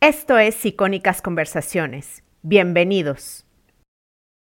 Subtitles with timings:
[0.00, 2.22] Esto es Icónicas Conversaciones.
[2.42, 3.44] Bienvenidos.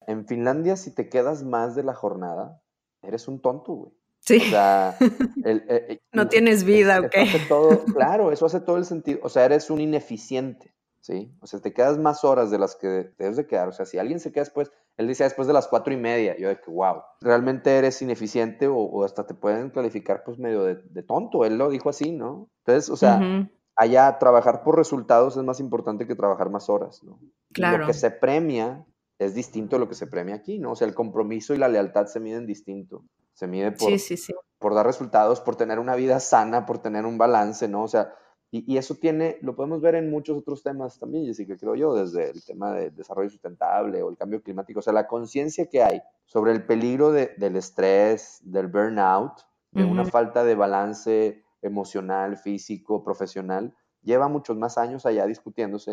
[0.06, 2.60] En Finlandia, si te quedas más de la jornada,
[3.00, 3.92] eres un tonto, güey.
[4.20, 4.36] Sí.
[4.36, 4.98] O sea,
[6.12, 7.14] no tienes vida, ¿ok?
[7.48, 9.20] todo, claro, eso hace todo el sentido.
[9.22, 11.34] O sea, eres un ineficiente, ¿sí?
[11.40, 13.68] O sea, te quedas más horas de las que debes de quedar.
[13.68, 16.36] O sea, si alguien se queda después, él dice después de las cuatro y media,
[16.36, 21.02] yo de que, wow, realmente eres ineficiente o, hasta te pueden calificar pues medio de,
[21.02, 21.46] tonto.
[21.46, 22.50] Él lo dijo así, ¿no?
[22.66, 27.18] Entonces, o sea, allá trabajar por resultados es más importante que trabajar más horas, ¿no?
[27.52, 27.78] Claro.
[27.78, 28.84] lo que se premia
[29.18, 30.72] es distinto a lo que se premia aquí, ¿no?
[30.72, 33.04] O sea, el compromiso y la lealtad se miden distinto.
[33.32, 33.90] Se mide por,
[34.58, 37.82] por dar resultados, por tener una vida sana, por tener un balance, ¿no?
[37.82, 38.14] O sea,
[38.50, 42.30] y, eso tiene, lo podemos ver en muchos otros temas también, que creo yo, desde
[42.30, 44.78] el tema del desarrollo sustentable o el cambio climático.
[44.78, 49.32] O sea, la conciencia que hay sobre el peligro del estrés, del burnout,
[49.72, 55.92] de una falta de balance emocional, físico, profesional, lleva muchos más años allá discutiéndose.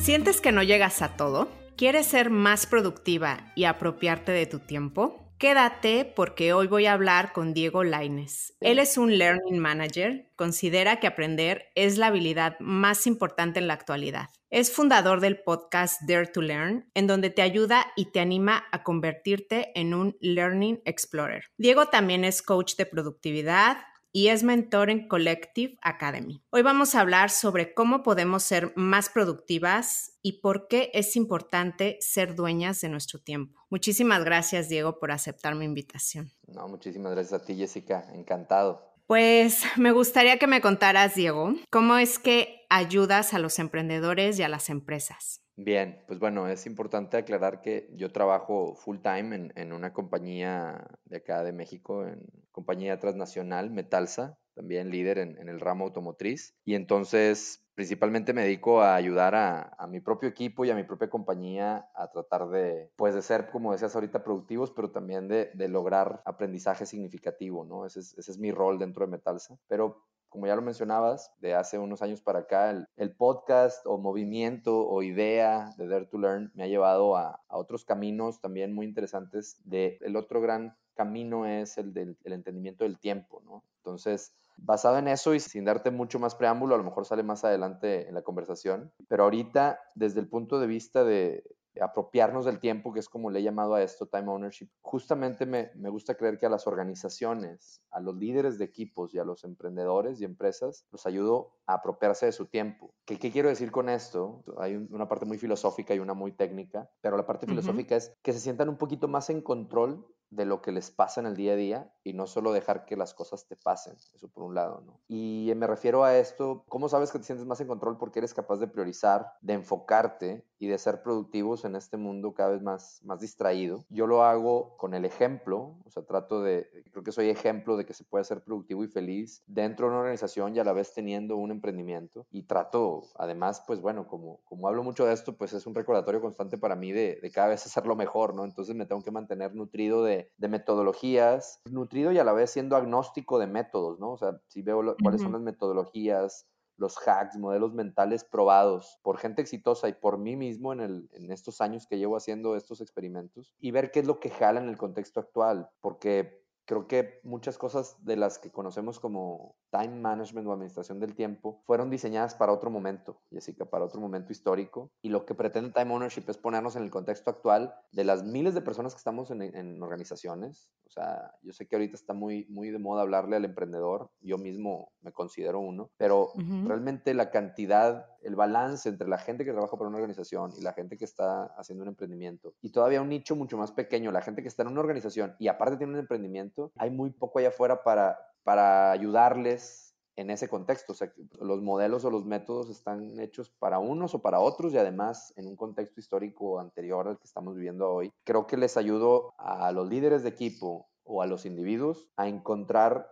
[0.00, 1.52] ¿Sientes que no llegas a todo?
[1.76, 5.30] ¿Quieres ser más productiva y apropiarte de tu tiempo?
[5.36, 8.54] Quédate porque hoy voy a hablar con Diego Laines.
[8.60, 13.74] Él es un Learning Manager, considera que aprender es la habilidad más importante en la
[13.74, 14.30] actualidad.
[14.48, 18.82] Es fundador del podcast Dare to Learn, en donde te ayuda y te anima a
[18.82, 21.44] convertirte en un Learning Explorer.
[21.58, 23.76] Diego también es coach de productividad,
[24.12, 26.42] y es mentor en Collective Academy.
[26.50, 31.98] Hoy vamos a hablar sobre cómo podemos ser más productivas y por qué es importante
[32.00, 33.60] ser dueñas de nuestro tiempo.
[33.70, 36.32] Muchísimas gracias, Diego, por aceptar mi invitación.
[36.46, 38.06] No, muchísimas gracias a ti, Jessica.
[38.12, 38.90] Encantado.
[39.06, 44.42] Pues me gustaría que me contaras, Diego, cómo es que ayudas a los emprendedores y
[44.42, 45.39] a las empresas.
[45.62, 51.18] Bien, pues bueno, es importante aclarar que yo trabajo full time en, una compañía de
[51.18, 56.54] acá de México, en compañía transnacional, Metalsa, también líder en, el ramo automotriz.
[56.64, 61.10] Y entonces, principalmente me dedico a ayudar a, mi propio equipo y a mi propia
[61.10, 66.22] compañía a tratar de, pues de ser, como decías ahorita, productivos, pero también de, lograr
[66.24, 67.84] aprendizaje significativo, ¿no?
[67.84, 69.58] Ese es, ese es mi rol dentro de Metalsa.
[69.68, 74.88] Pero como ya lo mencionabas, de hace unos años para acá, el, podcast o movimiento
[74.88, 79.60] o idea de Dare to Learn me ha llevado a, otros caminos también muy interesantes.
[79.64, 83.64] De, el otro gran camino es el del entendimiento del tiempo, ¿no?
[83.78, 87.44] Entonces, basado en eso y sin darte mucho más preámbulo, a lo mejor sale más
[87.44, 91.44] adelante en la conversación, pero ahorita, desde el punto de vista de,
[91.80, 94.68] apropiarnos del tiempo, que es como le he llamado a esto, time ownership.
[94.80, 99.18] Justamente me, me, gusta creer que a las organizaciones, a los líderes de equipos y
[99.18, 102.94] a los emprendedores y empresas, los ayudo a apropiarse de su tiempo.
[103.04, 104.42] ¿Qué, qué quiero decir con esto?
[104.58, 108.32] Hay una parte muy filosófica y una muy técnica, pero la parte filosófica es que
[108.32, 111.52] se sientan un poquito más en control de lo que les pasa en el día
[111.52, 114.80] a día y no solo dejar que las cosas te pasen, eso por un lado,
[114.86, 115.00] ¿no?
[115.08, 117.98] Y me refiero a esto, ¿cómo sabes que te sientes más en control?
[117.98, 122.50] Porque eres capaz de priorizar, de enfocarte y de ser productivos en este mundo cada
[122.50, 123.84] vez más, más distraído.
[123.88, 127.86] Yo lo hago con el ejemplo, o sea, trato de, creo que soy ejemplo de
[127.86, 130.92] que se puede ser productivo y feliz dentro de una organización y a la vez
[130.92, 135.52] teniendo un emprendimiento y trato, además, pues bueno, como, como hablo mucho de esto, pues
[135.54, 138.44] es un recordatorio constante para mí de, de cada vez hacerlo mejor, ¿no?
[138.44, 142.76] Entonces me tengo que mantener nutrido de de, metodologías, nutrido y a la vez siendo
[142.76, 144.12] agnóstico de métodos, ¿no?
[144.12, 149.42] O sea, si veo cuáles son las metodologías, los hacks, modelos mentales probados por gente
[149.42, 153.54] exitosa y por mí mismo en, el, en estos años que llevo haciendo estos experimentos
[153.60, 157.58] y ver qué es lo que jala en el contexto actual, porque creo que muchas
[157.58, 162.52] cosas de las que conocemos como time management o administración del tiempo fueron diseñadas para
[162.52, 164.90] otro momento, Jessica, para otro momento histórico.
[165.02, 168.54] Y lo que pretende time ownership es ponernos en el contexto actual de las miles
[168.54, 170.68] de personas que estamos en, en organizaciones.
[170.86, 174.38] O sea, yo sé que ahorita está muy, muy de moda hablarle al emprendedor, yo
[174.38, 176.32] mismo me considero uno, pero
[176.64, 180.72] realmente la cantidad, el balance entre la gente que trabaja para una organización y la
[180.72, 184.42] gente que está haciendo un emprendimiento, y todavía un nicho mucho más pequeño, la gente
[184.42, 187.84] que está en una organización y aparte tiene un emprendimiento, hay muy poco allá afuera
[187.84, 188.18] para,
[188.50, 190.90] para ayudarles en ese contexto.
[190.90, 194.76] O sea, los modelos o los métodos están hechos para unos o para otros y
[194.76, 198.12] además en un contexto histórico anterior al que estamos viviendo hoy.
[198.24, 203.06] Creo que les ayudo a los líderes de equipo o a los individuos a encontrar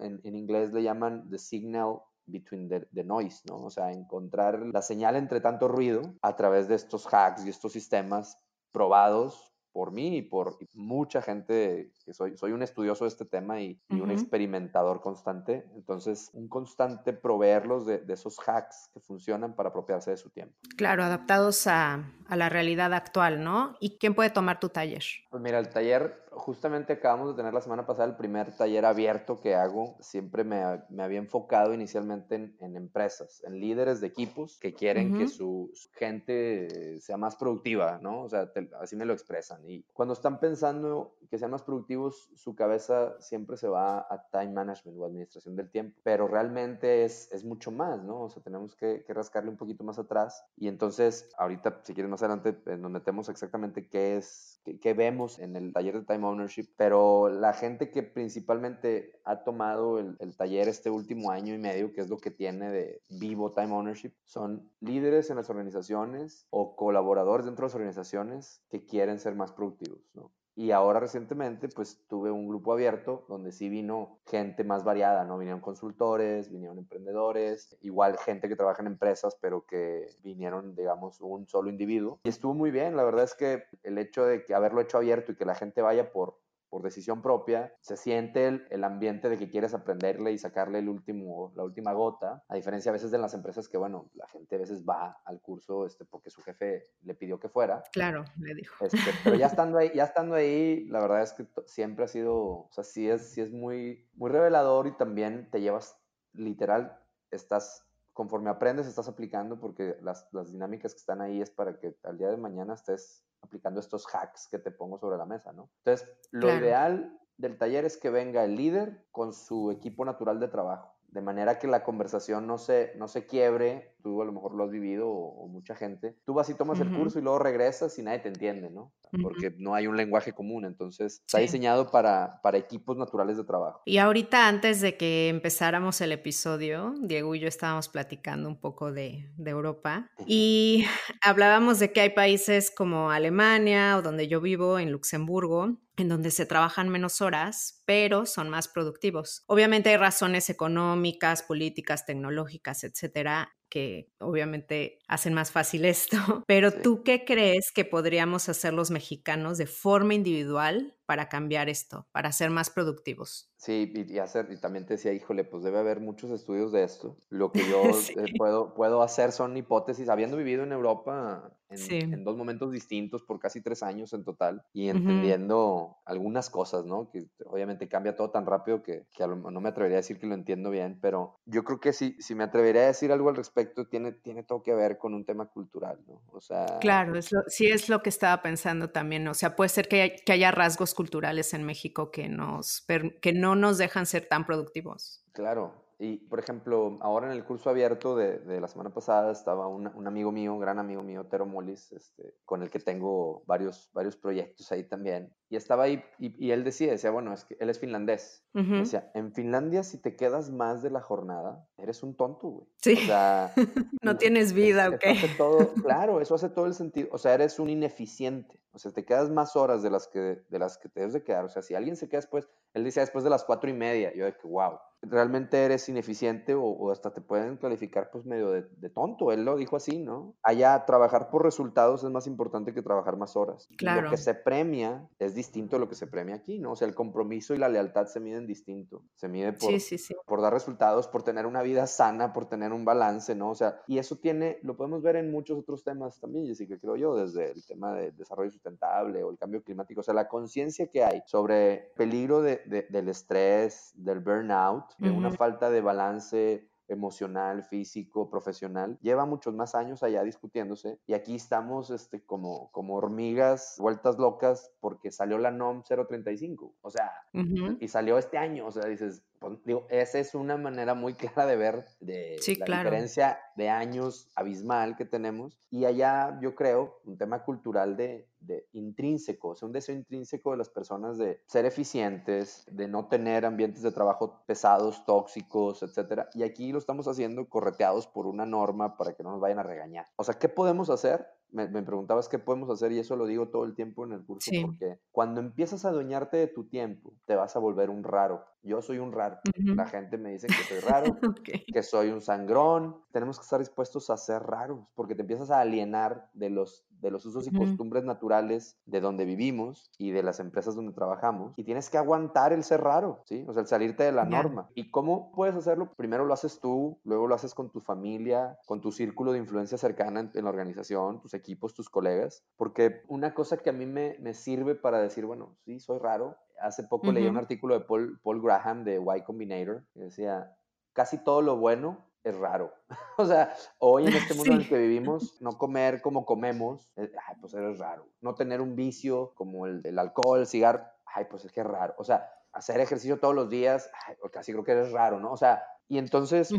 [0.00, 3.64] en, inglés le llaman the signal between the, noise, ¿no?
[3.64, 7.72] O sea, encontrar la señal entre tanto ruido a través de estos hacks y estos
[7.72, 8.38] sistemas
[8.72, 13.60] probados por mí y por mucha gente que soy, soy un estudioso de este tema
[13.60, 15.64] y, un experimentador constante.
[15.74, 20.54] Entonces, un constante proveerlos de, de, esos hacks que funcionan para apropiarse de su tiempo.
[20.76, 23.76] Claro, adaptados a, a, la realidad actual, ¿no?
[23.80, 25.02] ¿Y quién puede tomar tu taller?
[25.30, 29.40] Pues mira, el taller, justamente acabamos de tener la semana pasada el primer taller abierto
[29.40, 29.96] que hago.
[30.00, 35.16] Siempre me, me había enfocado inicialmente en, en, empresas, en líderes de equipos que quieren
[35.16, 38.22] que su, gente sea más productiva, ¿no?
[38.22, 38.50] O sea,
[38.80, 39.64] así me lo expresan.
[39.68, 44.52] Y cuando están pensando que sean más productivos, su cabeza siempre se va a time
[44.52, 48.22] management o administración del tiempo, pero realmente es, es mucho más, ¿no?
[48.22, 52.10] O sea, tenemos que, que, rascarle un poquito más atrás y entonces, ahorita, si quieres
[52.10, 56.26] más adelante, nos metemos exactamente qué es, qué, qué vemos en el taller de time
[56.26, 61.58] ownership, pero la gente que principalmente ha tomado el, el taller este último año y
[61.58, 66.46] medio, que es lo que tiene de vivo time ownership, son líderes en las organizaciones
[66.50, 70.30] o colaboradores dentro de las organizaciones que quieren ser más productivos, ¿no?
[70.54, 75.38] Y ahora recientemente, pues tuve un grupo abierto donde sí vino gente más variada, ¿no?
[75.38, 81.48] Vinieron consultores, vinieron emprendedores, igual gente que trabaja en empresas, pero que vinieron, digamos, un
[81.48, 82.20] solo individuo.
[82.24, 85.32] Y estuvo muy bien, la verdad es que el hecho de que haberlo hecho abierto
[85.32, 86.38] y que la gente vaya por
[86.72, 90.88] por decisión propia, se siente el, el, ambiente de que quieres aprenderle y sacarle el
[90.88, 94.56] último, la última gota, a diferencia a veces de las empresas que, bueno, la gente
[94.56, 97.82] a veces va al curso este, porque su jefe le pidió que fuera.
[97.92, 98.82] Claro, le dijo.
[98.82, 102.36] Este, pero ya estando ahí, ya estando ahí, la verdad es que siempre ha sido,
[102.36, 105.98] o sea, sí es, sí es muy, muy revelador y también te llevas,
[106.32, 106.98] literal,
[107.30, 111.94] estás conforme aprendes, estás aplicando porque las, las, dinámicas que están ahí es para que
[112.02, 115.68] al día de mañana estés aplicando estos hacks que te pongo sobre la mesa, ¿no?
[115.84, 120.48] Entonces, lo ideal del taller es que venga el líder con su equipo natural de
[120.48, 124.54] trabajo, de manera que la conversación no se, no se quiebre tú a lo mejor
[124.54, 127.98] lo has vivido o, mucha gente, tú vas y tomas el curso y luego regresas
[127.98, 128.92] y nadie te entiende, ¿no?
[129.20, 133.82] Porque no hay un lenguaje común, entonces está diseñado para, para equipos naturales de trabajo.
[133.84, 138.92] Y ahorita antes de que empezáramos el episodio, Diego y yo estábamos platicando un poco
[138.92, 140.86] de, de Europa y
[141.22, 146.30] hablábamos de que hay países como Alemania o donde yo vivo, en Luxemburgo, en donde
[146.30, 149.44] se trabajan menos horas, pero son más productivos.
[149.46, 156.16] Obviamente hay razones económicas, políticas, tecnológicas, etcétera, que obviamente hacen más fácil esto,
[156.46, 162.06] pero ¿tú qué crees que podríamos hacer los mexicanos de forma individual para cambiar esto,
[162.12, 163.52] para ser más productivos?
[163.56, 167.18] Sí, y, hacer, y también te decía, híjole, pues debe haber muchos estudios de esto.
[167.28, 167.82] Lo que yo
[168.16, 173.22] eh, puedo, puedo hacer son hipótesis, habiendo vivido en Europa en, en, dos momentos distintos
[173.22, 177.08] por casi tres años en total y entendiendo algunas cosas, ¿no?
[177.10, 180.34] Que obviamente cambia todo tan rápido que, que no me atrevería a decir que lo
[180.34, 183.86] entiendo bien, pero yo creo que si, si me atrevería a decir algo al respecto,
[183.86, 186.22] tiene, tiene todo que ver con un tema cultural, ¿no?
[186.30, 186.78] O sea...
[186.80, 190.32] Claro, es sí es lo que estaba pensando también, o sea, puede ser que, que
[190.32, 192.86] haya rasgos culturales en México que, nos,
[193.20, 195.24] que no nos dejan ser tan productivos.
[195.32, 199.68] Claro, y, por ejemplo, ahora en el curso abierto de, de la semana pasada estaba
[199.68, 203.44] un, un, amigo mío, un gran amigo mío, Tero Molis, este, con el que tengo
[203.46, 205.32] varios, varios proyectos ahí también.
[205.48, 208.44] Y estaba ahí y, y él decía, decía, bueno, es que él es finlandés.
[208.52, 208.78] Uh -huh.
[208.80, 212.66] Decía, en Finlandia si te quedas más de la jornada, eres un tonto, güey.
[212.82, 212.94] Sí.
[212.94, 213.52] O sea,
[214.02, 215.04] no tienes vida, ¿ok?
[215.38, 217.10] Todo, claro, eso hace todo el sentido.
[217.12, 218.60] O sea, eres un ineficiente.
[218.72, 221.22] O sea, te quedas más horas de las que, de las que te debes de
[221.22, 221.44] quedar.
[221.44, 224.12] O sea, si alguien se queda después, él decía después de las cuatro y media,
[224.14, 228.50] yo de que, wow, realmente eres ineficiente o, o hasta te pueden calificar pues medio
[228.50, 229.32] de, de, tonto.
[229.32, 230.34] Él lo dijo así, ¿no?
[230.42, 233.68] Allá trabajar por resultados es más importante que trabajar más horas.
[233.76, 234.02] Claro.
[234.02, 236.72] Lo que se premia es distinto a lo que se premia aquí, ¿no?
[236.72, 239.02] O sea, el compromiso y la lealtad se miden distinto.
[239.16, 240.14] Se mide por, sí, sí, sí.
[240.26, 243.50] por dar resultados, por tener una vida sana, por tener un balance, ¿no?
[243.50, 246.96] O sea, y eso tiene, lo podemos ver en muchos otros temas también, Jessica, creo
[246.96, 250.00] yo, desde el tema de desarrollo sustentable o el cambio climático.
[250.00, 255.10] O sea, la conciencia que hay sobre peligro de, de, del estrés, del burnout, de
[255.10, 255.16] uh -huh.
[255.16, 261.36] una falta de balance emocional, físico, profesional, lleva muchos más años allá discutiéndose y aquí
[261.36, 267.38] estamos este, como, como hormigas vueltas locas porque salió la NOM 035, o sea, uh
[267.38, 267.76] -huh.
[267.80, 271.46] y salió este año, o sea, dices, pues, digo, esa es una manera muy clara
[271.46, 272.90] de ver de sí, la claro.
[272.90, 278.66] diferencia de años abismal que tenemos y allá yo creo un tema cultural de, de
[278.72, 283.44] intrínseco, o sea, un deseo intrínseco de las personas de ser eficientes, de no tener
[283.44, 288.96] ambientes de trabajo pesados, tóxicos, etcétera, y aquí lo estamos haciendo correteados por una norma
[288.96, 290.06] para que no nos vayan a regañar.
[290.16, 291.26] O sea, ¿qué podemos hacer?
[291.50, 294.24] Me, me, preguntabas qué podemos hacer y eso lo digo todo el tiempo en el
[294.24, 294.64] curso sí.
[294.64, 298.80] porque cuando empiezas a adueñarte de tu tiempo te vas a volver un raro Yo
[298.80, 299.38] soy un raro.
[299.56, 301.16] La gente me dice que soy raro,
[301.74, 302.96] que soy un sangrón.
[303.10, 307.10] Tenemos que estar dispuestos a ser raros porque te empiezas a alienar de los, de
[307.10, 311.52] los usos y costumbres naturales de donde vivimos y de las empresas donde trabajamos.
[311.56, 313.44] Y tienes que aguantar el ser raro, ¿sí?
[313.48, 314.68] O sea, el salirte de la norma.
[314.74, 315.92] ¿Y cómo puedes hacerlo?
[315.96, 319.76] Primero lo haces tú, luego lo haces con tu familia, con tu círculo de influencia
[319.76, 322.44] cercana en, la organización, tus equipos, tus colegas.
[322.56, 326.36] Porque una cosa que a mí me, me sirve para decir, bueno, sí, soy raro,
[326.62, 330.56] hace poco leí un artículo de Paul, Paul Graham de Y Combinator que decía,
[330.92, 332.72] casi todo lo bueno es raro.
[333.18, 337.12] o sea, hoy en este mundo en el que vivimos, no comer como comemos, eh,
[337.28, 338.06] ay, pues es raro.
[338.20, 341.66] No tener un vicio como el, el alcohol, el cigarro, ay, pues es que es
[341.66, 341.94] raro.
[341.98, 345.32] O sea, hacer ejercicio todos los días, ay, casi creo que es raro, ¿no?
[345.32, 346.50] O sea, y entonces,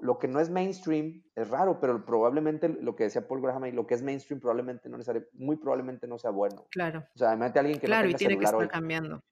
[0.00, 3.72] lo que no es mainstream es raro, pero probablemente lo que decía Paul Graham y
[3.72, 6.66] lo que es mainstream probablemente no necesario, muy probablemente no sea bueno.
[6.70, 7.04] Claro.
[7.14, 9.22] O sea, imagínate a alguien que claro, no tenga y tiene que estar cambiando.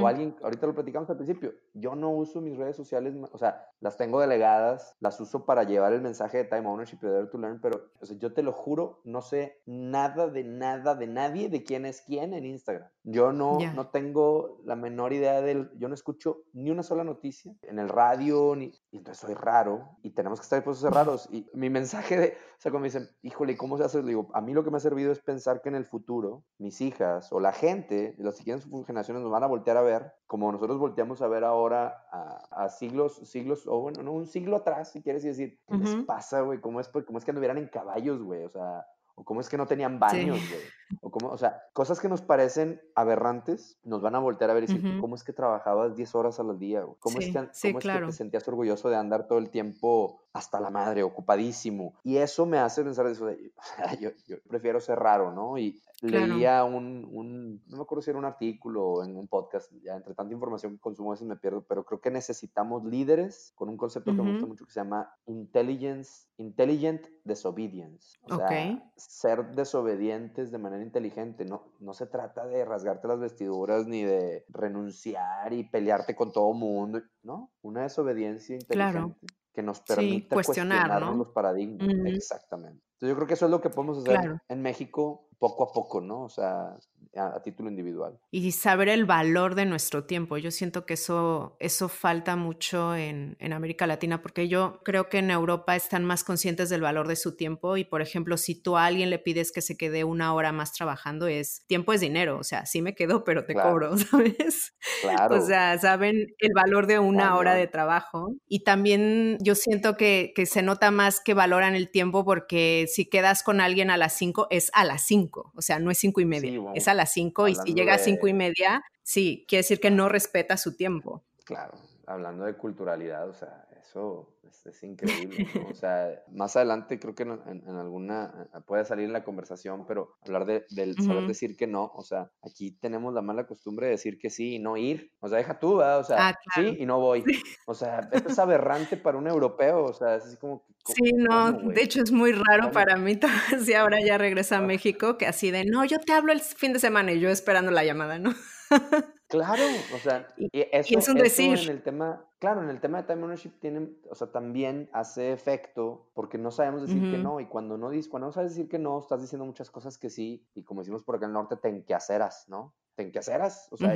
[0.00, 3.66] O alguien, ahorita lo platicamos al principio, yo no uso mis redes sociales, o sea,
[3.80, 7.38] las tengo delegadas, las uso para llevar el mensaje de time ownership y dare to
[7.38, 11.48] learn, pero o sea, yo te lo juro, no sé nada de nada de nadie
[11.48, 12.88] de quién es quién en Instagram.
[13.02, 17.52] Yo no, no tengo la menor idea del, yo no escucho ni una sola noticia
[17.62, 20.93] en el radio, ni, y entonces soy raro y tenemos que estar dispuestos a ser
[20.94, 21.28] raros.
[21.32, 24.00] Y mi mensaje de, o sea, cuando me dicen, híjole, ¿cómo se hace?
[24.00, 26.44] Le digo, a mí lo que me ha servido es pensar que en el futuro
[26.58, 30.12] mis hijas o la gente de las siguientes generaciones nos van a voltear a ver
[30.26, 32.06] como nosotros volteamos a ver ahora
[32.50, 36.40] a, siglos, siglos, o bueno, no, un siglo atrás, si quieres decir, ¿qué les pasa,
[36.40, 36.60] güey?
[36.60, 38.44] ¿Cómo es, ¿Cómo es que anduvieran en caballos, güey?
[38.44, 40.62] O sea, o cómo es que no tenían baños, güey.
[41.00, 44.64] O cómo, o sea, cosas que nos parecen aberrantes, nos van a voltear a ver
[44.64, 46.82] y decir, ¿cómo es que trabajabas 10 horas al día?
[46.82, 46.96] Güey?
[47.00, 50.60] ¿Cómo, es, que, cómo es que te sentías orgulloso de andar todo el tiempo hasta
[50.60, 51.94] la madre, ocupadísimo?
[52.02, 53.52] Y eso me hace pensar eso de,
[54.00, 55.58] yo, yo prefiero ser raro, ¿no?
[55.58, 59.72] Y leía un, un, no me acuerdo si era un artículo o en un podcast,
[59.82, 63.52] ya entre tanta información que consumo a veces me pierdo, pero creo que necesitamos líderes
[63.54, 68.18] con un concepto que me gusta mucho que se llama intelligence, intelligent disobedience.
[68.24, 71.44] O sea, ser desobedientes de manera inteligente.
[71.44, 76.52] No, no se trata de rasgarte las vestiduras ni de renunciar y pelearte con todo
[76.52, 77.52] mundo, ¿no?
[77.62, 79.26] Una desobediencia inteligente.
[79.52, 81.88] que nos permita cuestionar, los paradigmas.
[82.06, 82.82] Exactamente.
[82.94, 86.00] Entonces yo creo que eso es lo que podemos hacer en México poco a poco,
[86.00, 86.22] ¿no?
[86.22, 86.76] O sea,
[87.16, 88.18] a, título individual.
[88.30, 90.36] Y saber el valor de nuestro tiempo.
[90.38, 95.18] Yo siento que eso, eso falta mucho en, en, América Latina, porque yo creo que
[95.18, 97.76] en Europa están más conscientes del valor de su tiempo.
[97.76, 100.72] Y por ejemplo, si tú a alguien le pides que se quede una hora más
[100.72, 102.38] trabajando, es tiempo es dinero.
[102.38, 104.74] O sea, sí me quedo, pero te cobro, ¿sabes?
[105.02, 105.36] Claro.
[105.36, 108.34] O sea, saben el valor de una hora de trabajo.
[108.48, 113.06] Y también yo siento que, que se nota más que valoran el tiempo porque si
[113.06, 115.52] quedas con alguien a las cinco, es a las cinco.
[115.54, 117.98] O sea, no es cinco y media, es a las 5 y si llega a
[117.98, 121.22] cinco y media, sí, quiere decir que no respeta su tiempo.
[121.44, 121.74] Claro,
[122.06, 125.46] hablando de culturalidad, o sea, eso es, increíble.
[125.70, 130.16] O sea, más adelante creo que en, alguna eh, puede salir en la conversación, pero
[130.24, 131.92] hablar de, del saber decir que no.
[131.94, 135.12] O sea, aquí tenemos la mala costumbre de decir que sí y no ir.
[135.20, 136.00] O sea, deja tú, ¿verdad?
[136.00, 137.24] O sea, ah, sí y no voy.
[137.66, 139.84] O sea, esto es aberrante para un europeo.
[139.84, 140.64] O sea, es así como.
[140.86, 143.18] sí, no, de hecho es muy raro para mí.
[143.64, 146.72] Si ahora ya regresa a México, que así de no, yo te hablo el fin
[146.72, 148.34] de semana y yo esperando la llamada, ¿no?
[149.28, 149.62] Claro,
[149.94, 151.58] o sea, y, eso, es un decir.
[151.58, 155.32] en el tema, claro, en el tema de time ownership tienen, o sea, también hace
[155.32, 158.68] efecto porque no sabemos decir que no y cuando no dices, cuando no sabes decir
[158.68, 161.34] que no, estás diciendo muchas cosas que sí y como decimos por acá en el
[161.34, 162.74] norte, ten que haceras, ¿no?
[162.96, 163.94] Ten que haceras, o sea,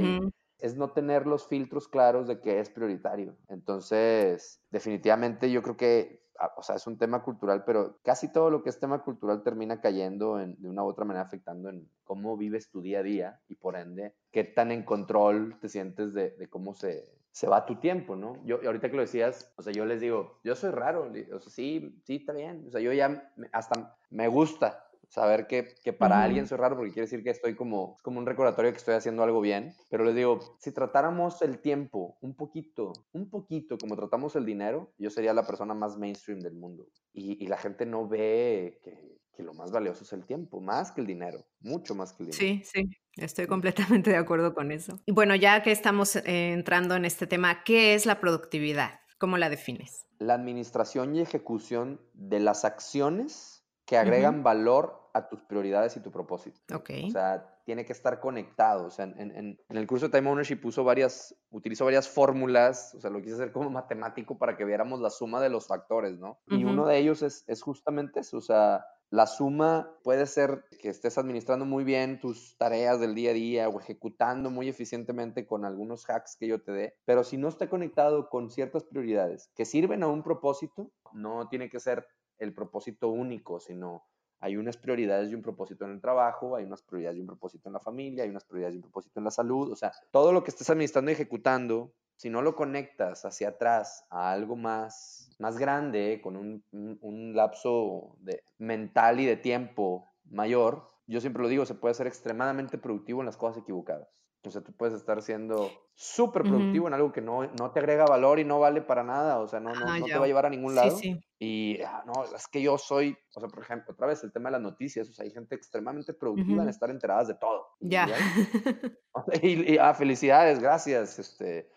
[0.59, 3.37] es no tener los filtros claros de qué es prioritario.
[3.49, 8.63] Entonces, definitivamente yo creo que o sea, es un tema cultural, pero casi todo lo
[8.63, 12.37] que es tema cultural termina cayendo en, de una u otra manera afectando en cómo
[12.37, 16.31] vives tu día a día y por ende, qué tan en control te sientes de,
[16.31, 18.43] de cómo se, se va tu tiempo, ¿no?
[18.45, 21.53] Yo, ahorita que lo decías, o sea, yo les digo, yo soy raro, o sea,
[21.53, 26.23] sí, sí, está bien, o sea, yo ya hasta me gusta, saber que, que para
[26.23, 28.95] alguien soy raro porque quiere decir que estoy como, es como un recordatorio que estoy
[28.95, 29.75] haciendo algo bien.
[29.91, 34.93] Pero les digo, si tratáramos el tiempo un poquito, un poquito como tratamos el dinero,
[34.99, 36.87] yo sería la persona más mainstream del mundo.
[37.13, 40.91] Y, y la gente no ve que, que, lo más valioso es el tiempo, más
[40.91, 42.65] que el dinero, mucho más que el dinero.
[42.65, 42.91] Sí, sí.
[43.17, 45.01] Estoy completamente de acuerdo con eso.
[45.07, 49.01] Y bueno, ya que estamos eh, entrando en este tema, ¿qué es la productividad?
[49.19, 50.07] ¿Cómo la defines?
[50.19, 53.58] La administración y ejecución de las acciones
[53.89, 56.61] que agregan valor a tus prioridades y tu propósito.
[56.77, 58.85] O sea, tiene que estar conectado.
[58.87, 63.01] O sea, en, en, el curso de Time Ownership uso varias, utilizo varias fórmulas, o
[63.01, 66.39] sea, lo quise hacer como matemático para que viéramos la suma de los factores, ¿no?
[66.49, 70.91] Y uno de ellos es, es justamente eso, o sea, la suma puede ser que
[70.91, 75.65] estés administrando muy bien tus tareas del día a día o ejecutando muy eficientemente con
[75.65, 79.65] algunos hacks que yo te dé, pero si no está conectado con ciertas prioridades que
[79.65, 82.07] sirven a un propósito, no tiene que ser
[82.39, 84.05] el propósito único, sino
[84.41, 87.69] hay unas prioridades y un propósito en el trabajo, hay unas prioridades y un propósito
[87.69, 90.33] en la familia, hay unas prioridades y un propósito en la salud, o sea, todo
[90.33, 95.31] lo que estés administrando y ejecutando, si no lo conectas hacia atrás a algo más,
[95.39, 96.65] más grande, con un,
[97.01, 102.07] un, lapso de, mental y de tiempo mayor, yo siempre lo digo, se puede ser
[102.07, 104.09] extremadamente productivo en las cosas equivocadas.
[104.45, 108.05] O sea, tú puedes estar siendo súper productivo en algo que no, no, te agrega
[108.05, 110.29] valor y no vale para nada, o sea, no, no, ah, no te va a
[110.29, 110.97] llevar a ningún lado.
[110.97, 111.21] Sí, sí.
[111.41, 114.49] Y ah, no, es que yo soy, o sea, por ejemplo, otra vez el tema
[114.49, 117.67] de las noticias, o sea, hay gente extremadamente productiva en estar enteradas de todo.
[117.81, 118.07] Ya.
[119.43, 121.69] Y, ah, felicidades, gracias, este,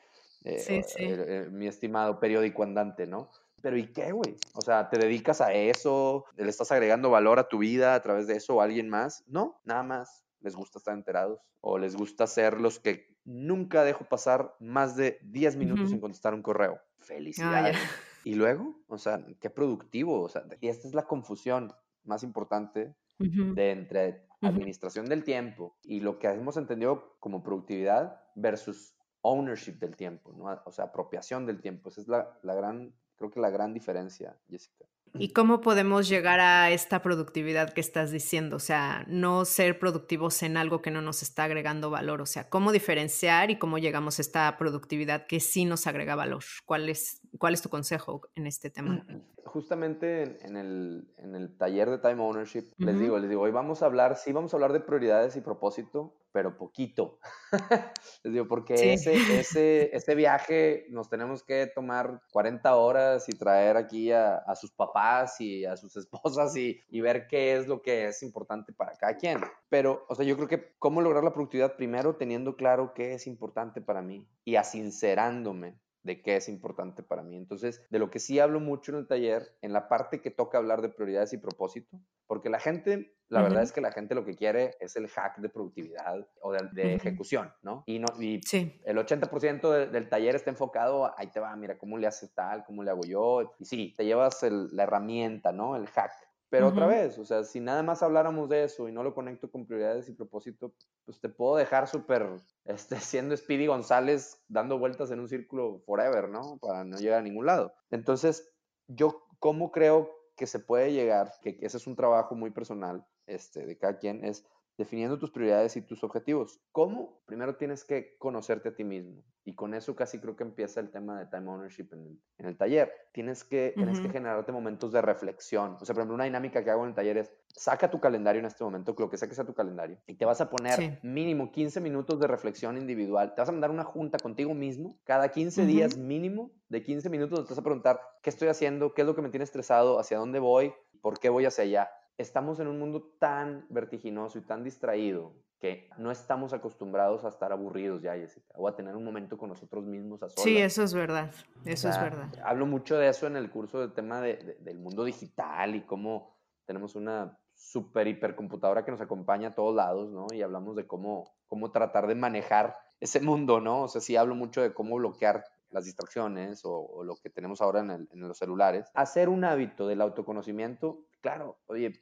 [0.43, 0.97] eh, sí, sí.
[0.99, 3.31] Eh, mi estimado periódico andante, ¿no?
[3.63, 4.37] Pero ¿y qué, güey?
[4.53, 6.25] O sea, ¿te dedicas a eso?
[6.37, 9.23] ¿Le estás agregando valor a tu vida a través de eso o a alguien más?
[9.25, 14.05] No, nada más les gusta estar enterados o les gusta ser los que nunca dejo
[14.05, 16.79] pasar más de 10 minutos sin contestar un correo.
[16.81, 17.77] Ah, Felicidades.
[18.23, 20.21] y luego, o sea, qué productivo.
[20.21, 25.99] O sea, y esta es la confusión más importante de entre administración del tiempo y
[25.99, 30.45] lo que hemos entendido como productividad versus ownership del tiempo, ¿no?
[30.65, 31.89] o sea, apropiación del tiempo.
[31.89, 34.85] Esa es la, la gran, creo que la gran diferencia, Jessica.
[35.15, 38.55] ¿Y cómo podemos llegar a esta productividad que estás diciendo?
[38.55, 42.21] O sea, no ser productivos en algo que no nos está agregando valor.
[42.21, 46.43] O sea, ¿cómo diferenciar y cómo llegamos a esta productividad que sí nos agrega valor?
[46.65, 49.05] ¿Cuál es, cuál es tu consejo en este tema?
[49.43, 53.83] Justamente en el, en el taller de Time Ownership, les digo, les digo, hoy vamos
[53.83, 57.19] a hablar, sí vamos a hablar de prioridades y propósito, pero poquito.
[58.23, 63.77] Les digo, porque ese, ese, ese, viaje nos tenemos que tomar 40 horas y traer
[63.77, 67.81] aquí a, a sus papás y a sus esposas y, y, ver qué es lo
[67.81, 69.41] que es importante para cada quien.
[69.69, 73.27] Pero, o sea, yo creo que cómo lograr la productividad primero teniendo claro qué es
[73.27, 77.37] importante para mí y asincerándome de qué es importante para mí.
[77.37, 80.57] Entonces, de lo que sí hablo mucho en el taller, en la parte que toca
[80.57, 84.25] hablar de prioridades y propósito, porque la gente, la verdad es que la gente lo
[84.25, 87.83] que quiere es el hack de productividad o de, ejecución, ¿no?
[87.85, 88.41] Y, no, y
[88.85, 92.63] el 80% del taller está enfocado, ahí te va, mira, ¿cómo le haces tal?
[92.65, 93.55] ¿Cómo le hago yo?
[93.59, 95.75] Y sí, te llevas la herramienta, ¿no?
[95.75, 96.11] El hack.
[96.51, 99.49] Pero otra vez, o sea, si nada más habláramos de eso y no lo conecto
[99.49, 100.73] con prioridades y propósito,
[101.05, 102.29] pues te puedo dejar súper,
[102.65, 106.57] este, siendo Speedy González dando vueltas en un círculo forever, ¿no?
[106.57, 107.73] Para no llegar a ningún lado.
[107.89, 108.51] Entonces,
[108.87, 111.31] yo, ¿cómo creo que se puede llegar?
[111.41, 114.45] Que, que ese es un trabajo muy personal este, de cada quien, es
[114.77, 116.59] definiendo tus prioridades y tus objetivos.
[116.71, 117.21] ¿Cómo?
[117.25, 119.23] Primero tienes que conocerte a ti mismo.
[119.43, 122.91] Y con eso casi creo que empieza el tema de time ownership en el, taller.
[123.11, 125.77] Tienes que, tienes que generarte momentos de reflexión.
[125.81, 128.39] O sea, por ejemplo, una dinámica que hago en el taller es, saca tu calendario
[128.39, 130.99] en este momento, lo que sea que sea tu calendario, y te vas a poner
[131.03, 133.33] mínimo 15 minutos de reflexión individual.
[133.33, 137.45] Te vas a mandar una junta contigo mismo cada 15 días mínimo de 15 minutos.
[137.45, 138.93] Te vas a preguntar, ¿qué estoy haciendo?
[138.93, 139.99] ¿Qué es lo que me tiene estresado?
[139.99, 140.73] ¿Hacia dónde voy?
[141.01, 141.89] ¿Por qué voy hacia allá?
[142.17, 147.51] Estamos en un mundo tan vertiginoso y tan distraído que no estamos acostumbrados a estar
[147.51, 150.43] aburridos ya, Jessica, o a tener un momento con nosotros mismos a solas.
[150.43, 151.31] Sí, eso es verdad,
[151.65, 152.29] eso es verdad.
[152.43, 156.95] Hablo mucho de eso en el curso del tema del mundo digital y cómo tenemos
[156.95, 160.25] una super hipercomputadora que nos acompaña a todos lados, ¿no?
[160.33, 163.83] Y hablamos de cómo, cómo tratar de manejar ese mundo, ¿no?
[163.83, 167.81] O sea, sí hablo mucho de cómo bloquear las distracciones o, lo que tenemos ahora
[167.81, 168.89] en, en los celulares.
[168.95, 171.93] Hacer un hábito del autoconocimiento, claro, oye,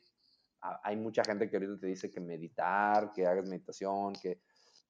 [0.62, 4.41] hay mucha gente que ahorita te dice que meditar, que hagas meditación, que,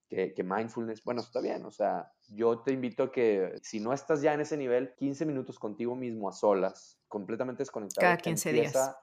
[0.07, 4.21] que, mindfulness, bueno, está bien, o sea, yo te invito a que si no estás
[4.21, 8.05] ya en ese nivel, 15 minutos contigo mismo a solas, completamente desconectado.
[8.05, 8.95] Cada 15 días.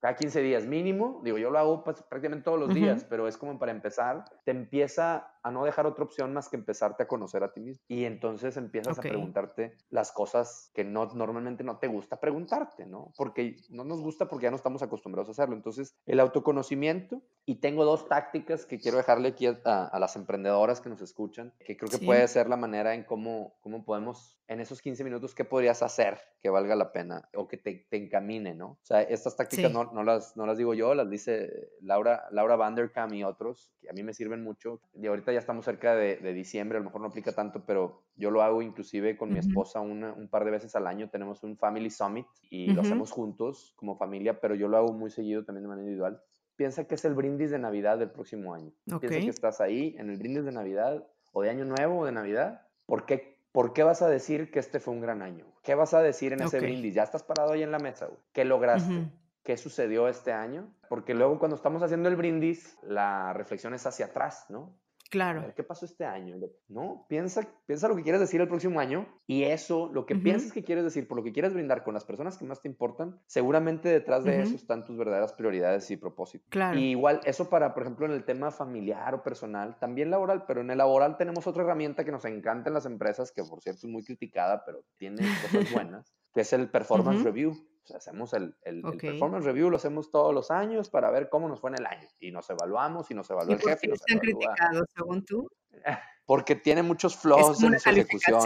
[0.00, 1.20] Cada 15 días mínimo.
[1.22, 4.50] Digo, yo lo hago pues, prácticamente todos los días, pero es como para empezar, te
[4.50, 7.84] empieza a no dejar otra opción más que empezarte a conocer a ti mismo.
[7.88, 13.12] Y entonces empiezas a preguntarte las cosas que no, normalmente no te gusta preguntarte, ¿no?
[13.16, 15.56] Porque no nos gusta porque ya no estamos acostumbrados a hacerlo.
[15.56, 20.88] Entonces, el autoconocimiento, y tengo dos tácticas que quiero dejarle aquí a, las emprendedoras que
[20.88, 24.80] nos escuchan, que creo que puede ser la manera en cómo, cómo podemos, en esos
[24.80, 27.28] 15 minutos, ¿qué podrías hacer que valga la pena?
[27.34, 28.72] O que te, te encamine, ¿no?
[28.72, 32.56] O sea, estas tácticas no, no, las, no las digo yo, las dice Laura, Laura
[32.56, 34.80] Vanderkam y otros, que a mí me sirven mucho.
[34.94, 38.02] Y ahorita ya estamos cerca de, de diciembre, a lo mejor no aplica tanto, pero
[38.16, 41.08] yo lo hago inclusive con mi esposa una, un par de veces al año.
[41.10, 45.10] Tenemos un Family Summit y lo hacemos juntos como familia, pero yo lo hago muy
[45.10, 46.22] seguido también de manera individual.
[46.56, 48.72] Piensa que es el brindis de Navidad del próximo año.
[49.00, 52.12] Piensa que estás ahí en el brindis de Navidad o de Año Nuevo o de
[52.12, 52.66] Navidad.
[52.86, 55.44] ¿Por qué ¿por qué vas a decir que este fue un gran año?
[55.62, 56.94] ¿Qué vas a decir en ese brindis?
[56.94, 58.18] Ya estás parado ahí en la mesa, güey.
[58.32, 59.06] ¿Qué lograste?
[59.42, 64.06] qué sucedió este año, porque luego cuando estamos haciendo el brindis, la reflexión es hacia
[64.06, 64.72] atrás, ¿no?
[65.12, 65.52] Claro.
[65.54, 66.36] ¿Qué pasó este año?
[66.68, 70.52] No, piensa, piensa lo que quieres decir el próximo año y eso, lo que piensas
[70.52, 73.20] que quieres decir, por lo que quieres brindar con las personas que más te importan,
[73.26, 76.48] seguramente detrás de eso están tus verdaderas prioridades y propósitos.
[76.48, 76.78] Claro.
[76.78, 80.62] Y igual, eso para, por ejemplo, en el tema familiar o personal, también laboral, pero
[80.62, 83.86] en el laboral tenemos otra herramienta que nos encanta en las empresas, que por cierto
[83.86, 87.52] es muy criticada, pero tiene cosas buenas, que es el performance review.
[87.84, 91.60] Sea, hacemos el, el, performance review, lo hacemos todos los años para ver cómo nos
[91.60, 92.08] fue en el año.
[92.20, 93.86] Y nos evaluamos y nos evalúa el jefe.
[93.86, 95.48] ¿Y por qué están criticados, según tú?
[96.24, 98.40] Porque tiene muchos flaws en su ejecución.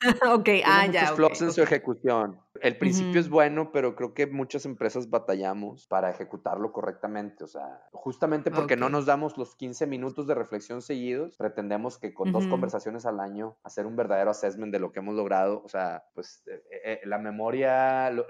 [0.28, 1.02] ok, ah, ya.
[1.02, 2.40] Muchos flops en su ejecución.
[2.60, 7.42] El principio es bueno, pero creo que muchas empresas batallamos para ejecutarlo correctamente.
[7.42, 12.14] O sea, justamente porque no nos damos los 15 minutos de reflexión seguidos, pretendemos que
[12.14, 15.62] con dos conversaciones al año hacer un verdadero assessment de lo que hemos logrado.
[15.64, 18.26] O sea, pues eh, eh, la memoria, lo,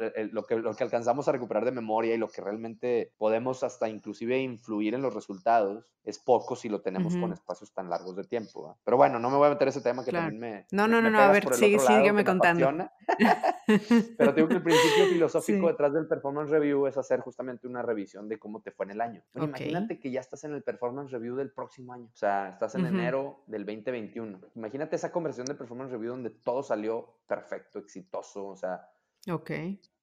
[0.47, 4.39] que, lo que alcanzamos a recuperar de memoria y lo que realmente podemos hasta inclusive
[4.39, 8.79] influir en los resultados es poco si lo tenemos con espacios tan largos de tiempo.
[8.85, 10.67] Pero bueno, no me voy a meter ese tema que también me...
[10.71, 12.73] No, no, no, no, a ver, sigue, sígueme contando.
[14.19, 18.29] Pero digo que el principio filosófico detrás del performance review es hacer justamente una revisión
[18.29, 19.23] de cómo te fue en el año.
[19.35, 22.09] Imagínate que ya estás en el performance review del próximo año.
[22.13, 24.41] O sea, estás en enero del 2021.
[24.55, 28.47] Imagínate esa conversión de performance review donde todo salió perfecto, exitoso.
[28.47, 28.89] O sea,
[29.31, 29.51] ok.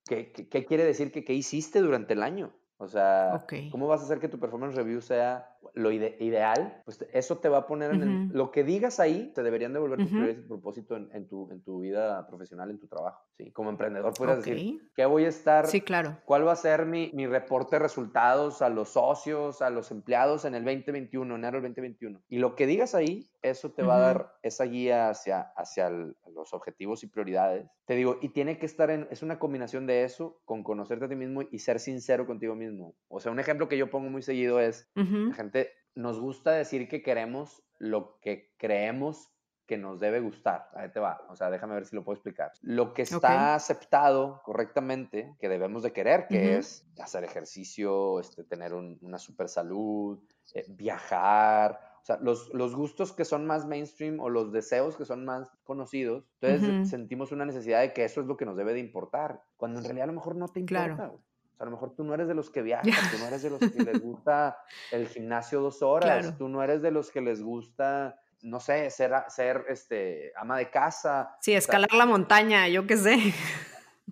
[0.06, 2.54] ¿Qué, qué, quiere decir que qué hiciste durante el año?
[2.78, 6.82] O sea, ¿cómo vas a hacer que tu performance review sea lo ideal?
[6.86, 10.00] Pues eso te va a poner en el, lo que digas ahí, te deberían devolver
[10.00, 13.24] tus prioridades y propósito en, tu, en tu vida profesional, en tu trabajo.
[13.38, 13.52] ¿sí?
[13.52, 15.68] Como emprendedor puedes decir, ¿qué voy a estar?
[15.68, 16.18] Sí, claro.
[16.26, 20.46] ¿Cuál va a ser mi, mi, reporte de resultados a los socios, a los empleados
[20.46, 22.22] en el 2021, enero del 2021?
[22.30, 26.54] Y lo que digas ahí, eso te va a dar esa guía hacia, hacia los
[26.54, 27.68] objetivos y prioridades.
[27.86, 31.10] Te digo, y tiene que estar en, es una combinación de eso con conocerte a
[31.10, 34.22] ti mismo y ser sincero contigo mismo o sea, un ejemplo que yo pongo muy
[34.22, 35.51] seguido es, la gente
[35.96, 39.32] nos gusta decir que queremos lo que creemos
[39.66, 40.70] que nos debe gustar.
[40.74, 41.26] Ahí te va.
[41.30, 42.52] O sea, déjame ver si lo puedo explicar.
[42.62, 48.74] Lo que está aceptado correctamente, que debemos de querer, que es hacer ejercicio, este, tener
[48.74, 50.20] una super salud,
[50.56, 55.06] eh, viajar, o sea, los, los, gustos que son más mainstream o los deseos que
[55.06, 58.74] son más conocidos, entonces sentimos una necesidad de que eso es lo que nos debe
[58.74, 60.96] de importar, cuando en realidad a lo mejor no te importa.
[60.96, 61.24] Claro
[61.62, 63.60] a lo mejor tú no eres de los que viajan, tú no eres de los
[63.60, 64.58] que les gusta
[64.92, 69.12] el gimnasio dos horas, tú no eres de los que les gusta, no sé, ser,
[69.28, 71.36] ser este, ama de casa.
[71.40, 73.34] Sí, escalar la montaña, yo qué sé.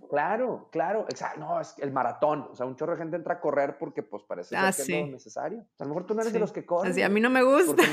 [0.10, 1.39] Claro, claro, exacto.
[1.39, 2.47] No, es el maratón.
[2.52, 4.89] O sea, un chorro de gente entra a correr porque, pues, parece ah, que es
[4.89, 5.65] lo necesario.
[5.78, 6.91] A lo mejor tú no eres de los que corren.
[6.91, 7.84] Así, a mí no me gusta.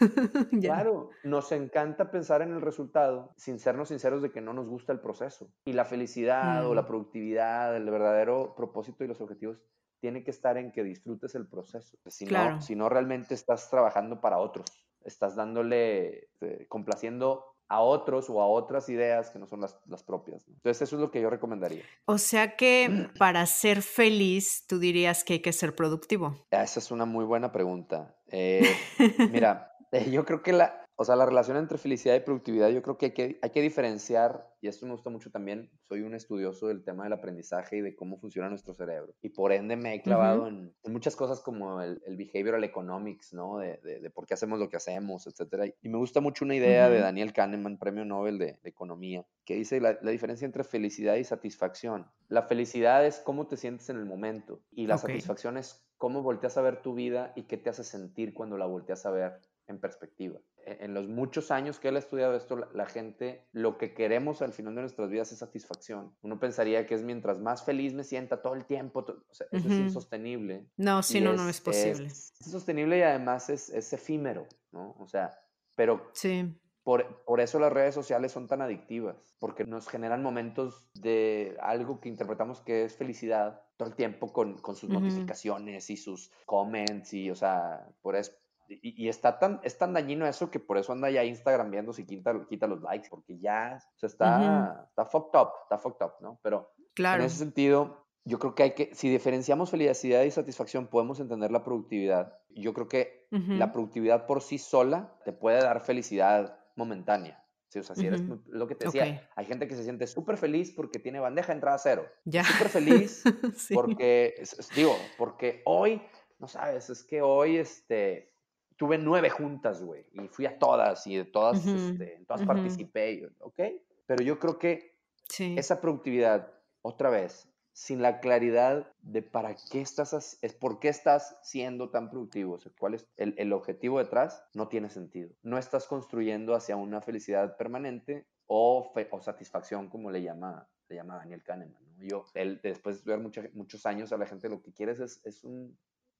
[0.60, 4.92] claro, nos encanta pensar en el resultado sin sernos sinceros de que no nos gusta
[4.92, 5.48] el proceso.
[5.64, 6.86] Y la felicidad o la mm.
[6.86, 9.58] productividad, el verdadero propósito y los objetivos
[10.00, 11.96] tiene que estar en que disfrutes el proceso.
[12.06, 14.66] Si, no, si no, realmente estás trabajando para otros.
[15.02, 20.02] Estás dándole, eh, complaciendo a otros o a otras ideas que no son las, las
[20.02, 20.46] propias.
[20.48, 21.82] Entonces eso es lo que yo recomendaría.
[22.06, 26.36] O sea que para ser feliz, tú dirías que hay que ser productivo.
[26.50, 28.14] Esa es una muy buena pregunta.
[28.28, 28.76] Eh,
[29.30, 32.80] mira, eh, yo creo que la, o sea, la relación entre felicidad y productividad, yo
[32.80, 36.14] creo que hay, que hay que diferenciar, y esto me gusta mucho también, soy un
[36.14, 39.12] estudioso del tema del aprendizaje y de cómo funciona nuestro cerebro.
[39.20, 43.58] Y por ende me he clavado en, muchas cosas como el, el behavioral economics, ¿no?
[43.58, 45.66] De, de, por qué hacemos lo que hacemos, etcétera.
[45.66, 49.80] Y me gusta mucho una idea de Daniel Kahneman, premio Nobel de, Economía, que dice
[49.80, 52.06] la, la, diferencia entre felicidad y satisfacción.
[52.28, 56.56] La felicidad es cómo te sientes en el momento y la satisfacción es cómo volteas
[56.56, 59.80] a ver tu vida y qué te hace sentir cuando la volteas a ver en
[59.80, 60.38] perspectiva.
[60.66, 64.42] E, en los muchos años que él ha estudiado esto, la, gente, lo que queremos
[64.42, 66.14] al final de nuestras vidas es satisfacción.
[66.22, 69.68] Uno pensaría que es mientras más feliz me sienta todo el tiempo, o sea, eso
[69.68, 70.66] es insostenible.
[70.76, 72.06] No, si no, no es posible.
[72.06, 74.94] Es, insostenible y además es, es, efímero, ¿no?
[74.98, 75.38] O sea,
[75.76, 76.54] pero sí.
[76.82, 81.98] Por, por, eso las redes sociales son tan adictivas, porque nos generan momentos de algo
[81.98, 87.14] que interpretamos que es felicidad todo el tiempo con, con sus notificaciones y sus comments
[87.14, 88.32] y, o sea, por eso,
[88.68, 92.06] y, está tan, es tan dañino eso que por eso anda ya Instagram viendo si
[92.06, 96.38] quita, quita los likes, porque ya se está, está fucked up, está fucked up, ¿no?
[96.42, 101.20] Pero en ese sentido, yo creo que hay que, si diferenciamos felicidad y satisfacción, podemos
[101.20, 102.38] entender la productividad.
[102.50, 107.44] Yo creo que la productividad por sí sola te puede dar felicidad momentánea.
[107.68, 110.36] Sí, o sea, si eres lo que te decía, hay gente que se siente súper
[110.36, 112.06] feliz porque tiene bandeja de entrada cero.
[112.24, 112.44] Ya.
[112.44, 113.24] Súper feliz
[113.74, 114.34] porque,
[114.76, 116.00] digo, porque hoy,
[116.38, 118.33] no sabes, es que hoy, este,
[118.76, 123.28] tuve nueve juntas, güey, y fui a todas y de todas, este, en todas participé,
[123.40, 123.60] ¿ok?
[124.06, 124.98] Pero yo creo que
[125.38, 131.36] esa productividad, otra vez, sin la claridad de para qué estás, es por qué estás
[131.42, 135.30] siendo tan productivo, o sea, cuál es el, el objetivo detrás, no tiene sentido.
[135.42, 141.16] No estás construyendo hacia una felicidad permanente o, o satisfacción, como le llama, le llama
[141.16, 141.82] Daniel Kahneman.
[141.98, 145.42] Yo, él, después de ver muchos años a la gente, lo que quieres es, es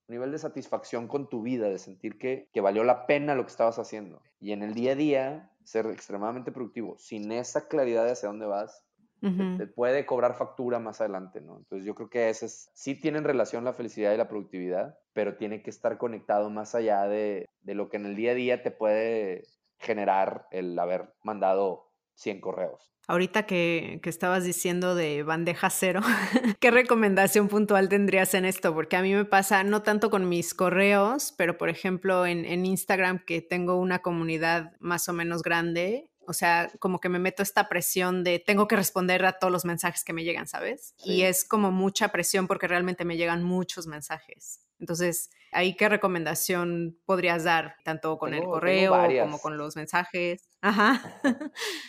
[0.09, 3.45] un nivel de satisfacción con tu vida, de sentir que, que, valió la pena lo
[3.45, 4.21] que estabas haciendo.
[4.41, 8.47] Y en el día a día, ser extremadamente productivo, sin esa claridad de hacia dónde
[8.47, 8.85] vas,
[9.57, 11.57] te, puede cobrar factura más adelante, ¿no?
[11.57, 15.37] Entonces yo creo que ese es, sí tienen relación la felicidad y la productividad, pero
[15.37, 18.63] tiene que estar conectado más allá de, de lo que en el día a día
[18.63, 19.45] te puede
[19.79, 21.84] generar el haber mandado
[22.15, 22.95] 100 correos.
[23.07, 26.01] Ahorita que, que, estabas diciendo de bandeja cero,
[26.61, 28.73] ¿qué recomendación puntual tendrías en esto?
[28.73, 32.65] Porque a mí me pasa no tanto con mis correos, pero por ejemplo en, en
[32.65, 37.43] Instagram que tengo una comunidad más o menos grande, o sea, como que me meto
[37.43, 40.95] esta presión de tengo que responder a todos los mensajes que me llegan, ¿sabes?
[41.05, 44.64] Y es como mucha presión porque realmente me llegan muchos mensajes.
[44.85, 48.93] Entonces, ¿ahí qué recomendación podrías dar, tanto con el correo
[49.23, 50.47] como con los mensajes?
[50.61, 51.01] Ajá.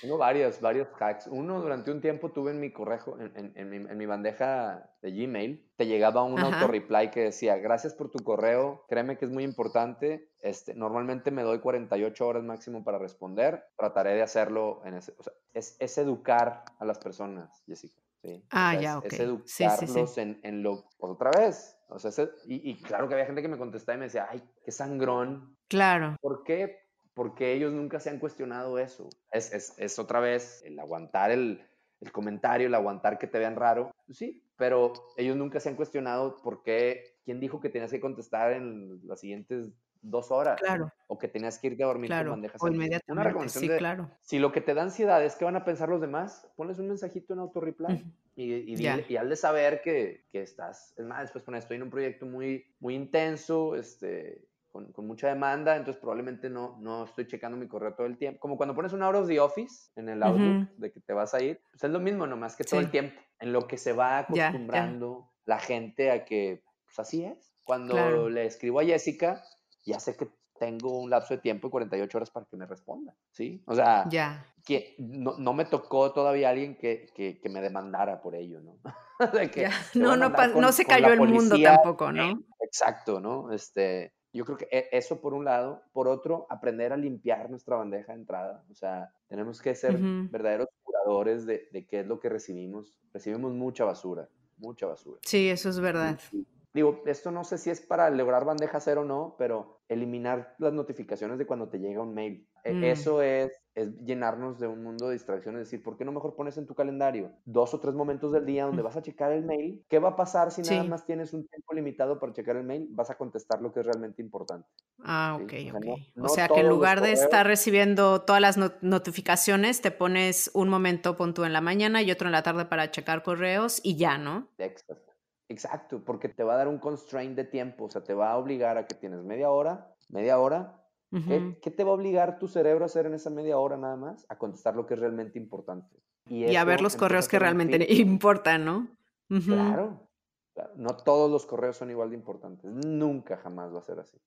[0.01, 1.27] tengo varios, varios hacks.
[1.27, 6.23] Uno, durante un tiempo tuve en mi correo, en, mi, bandeja de Gmail, te llegaba
[6.23, 10.29] un auto-reply que decía, gracias por tu correo, créeme que es muy importante.
[10.39, 15.23] Este, normalmente me doy 48 horas máximo para responder, trataré de hacerlo en ese, o
[15.23, 18.01] sea, es, es educar a las personas, Jessica.
[18.21, 18.45] ¿sí?
[18.51, 19.05] Ah, ya, ok.
[19.05, 23.41] Es educarlos En, en, lo, pues otra vez, o sea, y, claro que había gente
[23.41, 25.55] que me contestaba y me decía, ay, qué sangrón.
[25.67, 26.15] Claro.
[26.21, 26.79] ¿Por qué?
[27.13, 29.09] Porque ellos nunca se han cuestionado eso.
[29.31, 31.65] Es, es, es otra vez el aguantar el,
[32.01, 33.91] el, comentario, el aguantar que te vean raro.
[34.09, 38.53] Sí, pero ellos nunca se han cuestionado por qué, quién dijo que tenías que contestar
[38.53, 39.71] en las siguientes
[40.09, 40.59] dos horas.
[40.59, 40.91] Claro.
[41.07, 42.31] O que tenías que irte a dormir claro.
[42.31, 42.61] con bandejas.
[42.61, 43.11] O inmediatamente.
[43.11, 44.11] Una recomendación sí, claro.
[44.21, 46.87] Si lo que te da ansiedad es que van a pensar los demás, ponles un
[46.87, 48.05] mensajito en auto-reply.
[48.35, 51.83] Y, y, y, al de saber que, que, estás, es más, después pones, estoy en
[51.83, 57.27] un proyecto muy, muy intenso, este, con, con, mucha demanda, entonces probablemente no, no estoy
[57.27, 58.41] checando mi correo todo el tiempo.
[58.41, 61.33] Como cuando pones un out of the office en el Outlook de que te vas
[61.33, 63.93] a ir, pues es lo mismo, nomás que todo el tiempo, en lo que se
[63.93, 67.53] va acostumbrando la gente a que, pues así es.
[67.63, 69.43] Cuando le escribo a Jessica,
[69.85, 73.15] ya sé que tengo un lapso de tiempo de 48 horas para que me responda,
[73.31, 73.61] ¿sí?
[73.65, 74.45] O sea, ya.
[74.65, 78.79] que no, no, me tocó todavía alguien que, que, que me demandara por ello, ¿no?
[79.33, 82.41] de que no, no, con, no se cayó el mundo tampoco, ¿no?
[82.61, 83.51] Exacto, ¿no?
[83.51, 85.83] Este, yo creo que e, eso por un lado.
[85.93, 88.65] Por otro, aprender a limpiar nuestra bandeja de entrada.
[88.69, 90.31] O sea, tenemos que ser uh -huh.
[90.31, 92.99] verdaderos curadores de, de, qué es lo que recibimos.
[93.13, 95.19] Recibimos mucha basura, mucha basura.
[95.23, 96.19] Sí, eso es verdad.
[96.31, 100.55] Y, digo, esto no sé si es para lograr bandeja cero o no, pero eliminar
[100.59, 102.45] las notificaciones de cuando te llega un mail.
[102.65, 102.83] Mm.
[102.83, 106.35] Eso es, es, llenarnos de un mundo de distracciones, es decir, ¿por qué no mejor
[106.35, 108.85] pones en tu calendario dos o tres momentos del día donde mm.
[108.85, 109.85] vas a checar el mail?
[109.87, 110.75] ¿Qué va a pasar si sí.
[110.75, 112.87] nada más tienes un tiempo limitado para checar el mail?
[112.89, 114.67] Vas a contestar lo que es realmente importante.
[114.99, 115.69] Ah, ok, ¿sí?
[115.69, 115.85] o sea, ok.
[115.85, 119.91] No, no o sea, que en lugar de estar recibiendo todas las not notificaciones, te
[119.91, 123.23] pones un momento, pon tú en la mañana y otro en la tarde para checar
[123.23, 124.49] correos y ya, ¿no?
[124.57, 125.14] Exacto.
[125.47, 128.37] Exacto, porque te va a dar un constraint de tiempo, o sea, te va a
[128.37, 130.81] obligar a que tienes media hora, media hora.
[131.11, 131.27] Uh -huh.
[131.27, 133.95] ¿Qué, ¿Qué, te va a obligar tu cerebro a hacer en esa media hora nada
[133.95, 134.25] más?
[134.27, 136.01] A contestar lo que es realmente importante.
[136.27, 138.87] Y, y a ver los correos que realmente importan, ¿no?
[139.29, 139.45] Uh -huh.
[139.45, 140.09] claro,
[140.53, 144.17] claro, no todos los correos son igual de importantes, nunca jamás va a ser así.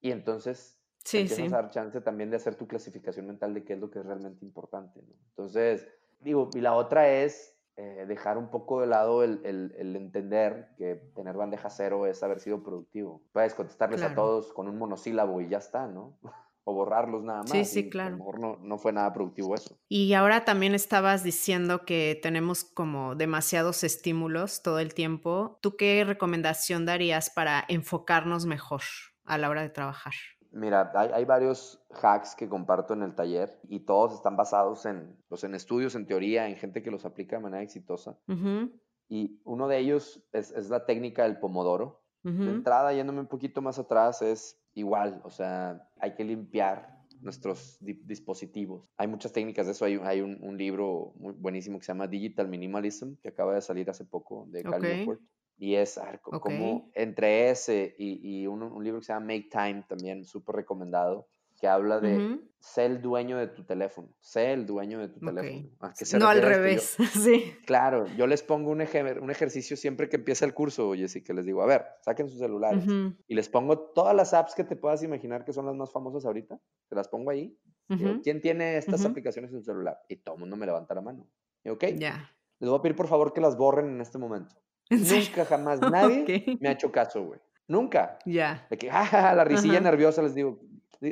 [0.00, 1.54] Y entonces sí, empiezas sí.
[1.54, 4.04] a dar chance también de hacer tu clasificación mental de qué es lo que es
[4.04, 5.00] realmente importante.
[5.02, 5.14] ¿no?
[5.30, 5.86] Entonces,
[6.20, 10.68] digo, y la otra es eh, dejar un poco de lado el, el, el, entender
[10.76, 13.22] que tener bandeja cero es haber sido productivo.
[13.32, 14.12] Puedes contestarles claro.
[14.12, 16.18] a todos con un monosílabo y ya está, ¿no?
[16.64, 17.50] o borrarlos nada más.
[17.50, 18.08] Sí, sí, claro.
[18.08, 19.78] A lo mejor no, no, fue nada productivo eso.
[19.88, 25.58] Y ahora también estabas diciendo que tenemos como demasiados estímulos todo el tiempo.
[25.62, 28.82] ¿Tú qué recomendación darías para enfocarnos mejor
[29.24, 30.12] a la hora de trabajar?
[30.52, 35.16] Mira, hay, hay, varios hacks que comparto en el taller y todos están basados en,
[35.28, 38.18] pues, en estudios, en teoría, en gente que los aplica de manera exitosa.
[38.26, 38.80] Uh -huh.
[39.08, 42.02] Y uno de ellos es, es la técnica del pomodoro.
[42.24, 42.44] Uh -huh.
[42.46, 47.78] De entrada, yéndome un poquito más atrás, es igual, o sea, hay que limpiar nuestros
[47.80, 48.88] di dispositivos.
[48.96, 49.84] Hay muchas técnicas de eso.
[49.84, 53.60] Hay, hay un, un, libro muy buenísimo que se llama Digital Minimalism, que acaba de
[53.60, 54.98] salir hace poco, de Cal okay.
[54.98, 55.20] Newport.
[55.62, 56.40] Y es a ver, okay.
[56.40, 60.56] como entre ese y, y un, un, libro que se llama Make Time, también súper
[60.56, 61.28] recomendado,
[61.60, 62.40] que habla de uh -huh.
[62.58, 65.34] ser el dueño de tu teléfono, sé el dueño de tu okay.
[65.34, 66.18] teléfono.
[66.18, 67.52] no al revés, yo, sí.
[67.66, 71.22] Claro, yo les pongo un, ejer un, ejercicio siempre que empieza el curso, oye, sí
[71.22, 73.16] que les digo, a ver, saquen sus celulares uh -huh.
[73.28, 76.24] y les pongo todas las apps que te puedas imaginar que son las más famosas
[76.24, 77.54] ahorita, te las pongo ahí.
[77.90, 77.98] Uh -huh.
[77.98, 80.00] digo, ¿Quién tiene estas aplicaciones en su celular?
[80.08, 81.26] Y todo el mundo me levanta la mano.
[81.64, 82.32] Y, ok, yeah.
[82.58, 84.54] les voy a pedir por favor que las borren en este momento.
[84.90, 87.40] Nunca, jamás, nadie me ha hecho caso, güey.
[87.68, 88.18] Nunca.
[88.26, 88.66] Ya.
[88.68, 90.58] De que, ah, la risilla nerviosa, les digo,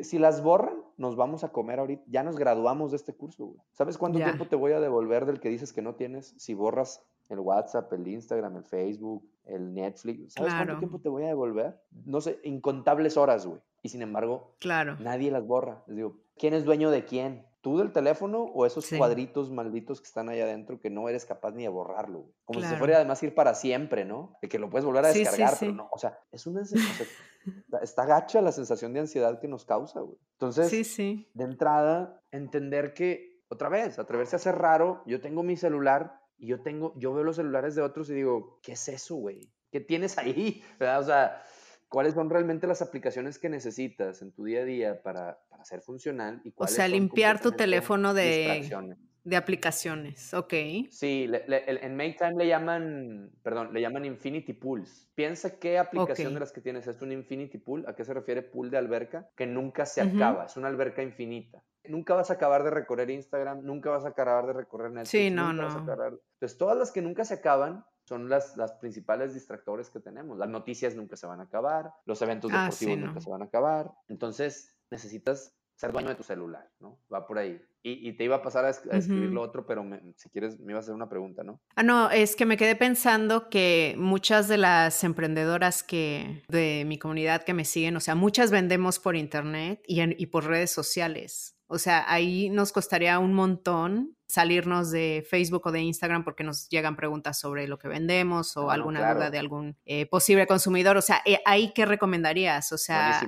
[0.03, 2.03] si las borran, nos vamos a comer ahorita.
[2.09, 3.61] Ya nos graduamos de este curso, güey.
[3.73, 7.03] ¿Sabes cuánto tiempo te voy a devolver del que dices que no tienes si borras
[7.29, 10.35] el WhatsApp, el Instagram, el Facebook, el Netflix?
[10.35, 11.81] ¿Sabes cuánto tiempo te voy a devolver?
[12.05, 13.61] No sé, incontables horas, güey.
[13.83, 14.97] Y sin embargo, claro.
[14.99, 15.85] nadie las borra.
[15.87, 17.47] Les digo, ¿quién es dueño de quién?
[17.61, 21.53] ¿Tú del teléfono o esos cuadritos malditos que están ahí adentro que no eres capaz
[21.53, 22.21] ni de borrarlo?
[22.21, 22.35] Güey?
[22.45, 24.37] Como si se fuera además ir para siempre, ¿no?
[24.41, 25.89] De que lo puedes volver a descargar, pero no.
[25.91, 26.63] O sea, es una.
[27.83, 30.19] está gacha la sensación de ansiedad que nos causa, güey.
[30.35, 36.21] Entonces, de entrada, entender que, otra vez, atreverse a ser raro, yo tengo mi celular
[36.37, 39.53] y yo tengo, yo veo los celulares de otros y digo, ¿qué es eso, güey?
[39.71, 40.63] ¿Qué tienes ahí?
[40.81, 41.43] O sea,
[41.89, 45.81] ¿cuáles son realmente las aplicaciones que necesitas en tu día a día para, para ser
[45.81, 46.41] funcional?
[46.45, 50.55] Y o sea, limpiar tu teléfono de, de aplicaciones, ok.
[50.91, 55.11] Sí, en MakeTime le llaman, perdón, le llaman Infinity Pools.
[55.15, 57.85] Piensa qué aplicación de las que tienes es un Infinity Pool.
[57.87, 59.29] ¿A qué se refiere pool de alberca?
[59.37, 61.63] Que nunca se acaba, es una alberca infinita.
[61.85, 65.11] Nunca vas a acabar de recorrer Instagram, nunca vas a acabar de recorrer Netflix.
[65.11, 65.69] Sí, no, no.
[65.69, 70.39] Entonces, todas las que nunca se acaban son las, las principales distractores que tenemos.
[70.39, 73.45] Las noticias nunca se van a acabar, los eventos ah, deportivos nunca se van a
[73.45, 73.93] acabar.
[74.09, 76.99] Entonces, necesitas ser dueño de tu celular, ¿no?
[77.13, 77.61] Va por ahí.
[77.83, 79.83] Y, te iba a pasar a, escribir lo otro, pero
[80.17, 81.61] si quieres me iba a hacer una pregunta, ¿no?
[81.75, 86.99] Ah, no, es que me quedé pensando que muchas de las emprendedoras que de mi
[86.99, 91.58] comunidad que me siguen, o sea, muchas vendemos por internet y, y por redes sociales.
[91.69, 96.69] O sea, ahí nos costaría un montón salirnos de Facebook o de Instagram porque nos
[96.69, 100.97] llegan preguntas sobre lo que vendemos o alguna duda de algún eh, posible consumidor.
[100.97, 102.73] O sea, eh, ¿ahí qué recomendarías?
[102.73, 103.21] O sea,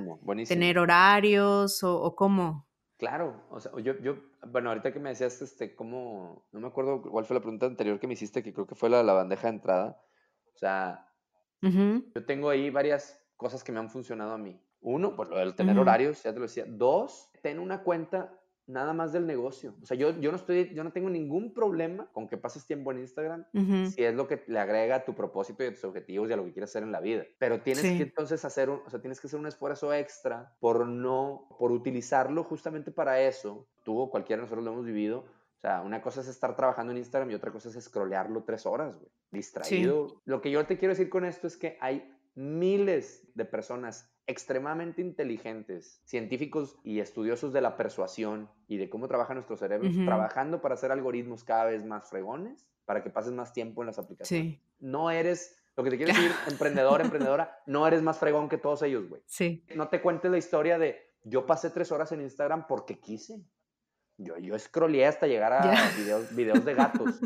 [0.47, 2.67] tener horarios o, cómo.
[2.97, 7.01] Claro, o sea, yo, yo, bueno, ahorita que me decías, este, cómo, no me acuerdo
[7.01, 9.47] cuál fue la pregunta anterior que me hiciste, que creo que fue la, la bandeja
[9.47, 10.01] de entrada.
[10.53, 11.07] O sea,
[11.61, 14.59] yo tengo ahí varias cosas que me han funcionado a mí.
[14.81, 16.65] Uno, pues lo del tener horarios, ya te lo decía.
[16.67, 19.75] Dos, ten una cuenta nada más del negocio.
[19.81, 22.91] O sea, yo, yo, no, estoy, yo no tengo ningún problema con que pases tiempo
[22.91, 26.29] en Instagram si es lo que le agrega a tu propósito y a tus objetivos
[26.29, 27.25] y a lo que quieres hacer en la vida.
[27.37, 30.87] Pero tienes que entonces hacer un, o sea, tienes que hacer un esfuerzo extra por
[30.87, 33.67] no, por utilizarlo justamente para eso.
[33.83, 35.25] Tú o cualquiera de nosotros lo hemos vivido.
[35.57, 38.65] O sea, una cosa es estar trabajando en Instagram y otra cosa es scrollearlo tres
[38.65, 39.11] horas, güey.
[39.31, 40.21] Distraído.
[40.25, 45.01] Lo que yo te quiero decir con esto es que hay miles de personas extremadamente
[45.01, 50.75] inteligentes, científicos y estudiosos de la persuasión y de cómo trabajan nuestros cerebros, trabajando para
[50.75, 54.59] hacer algoritmos cada vez más fregones, para que pases más tiempo en las aplicaciones.
[54.79, 58.81] No eres, lo que te quiero decir, emprendedor, emprendedora, no eres más fregón que todos
[58.81, 59.21] ellos, güey.
[59.27, 59.63] Sí.
[59.75, 63.41] No te cuentes la historia de yo pasé tres horas en Instagram porque quise.
[64.17, 65.61] Yo, yo scrollé hasta llegar a
[65.97, 67.19] videos, videos, de gatos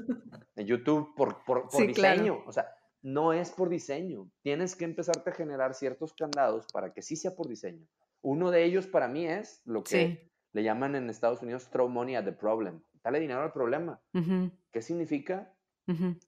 [0.56, 2.44] en YouTube por, por, diseño.
[2.46, 2.75] O sea,
[3.06, 4.32] no es por diseño.
[4.42, 7.86] Tienes que empezarte a generar ciertos candados para que sí sea por diseño.
[8.24, 12.16] Uno de ellos para mí es lo que le llaman en Estados Unidos throw money
[12.16, 12.82] at the problem.
[13.04, 14.02] Dale dinero al problema.
[14.72, 15.54] ¿Qué significa?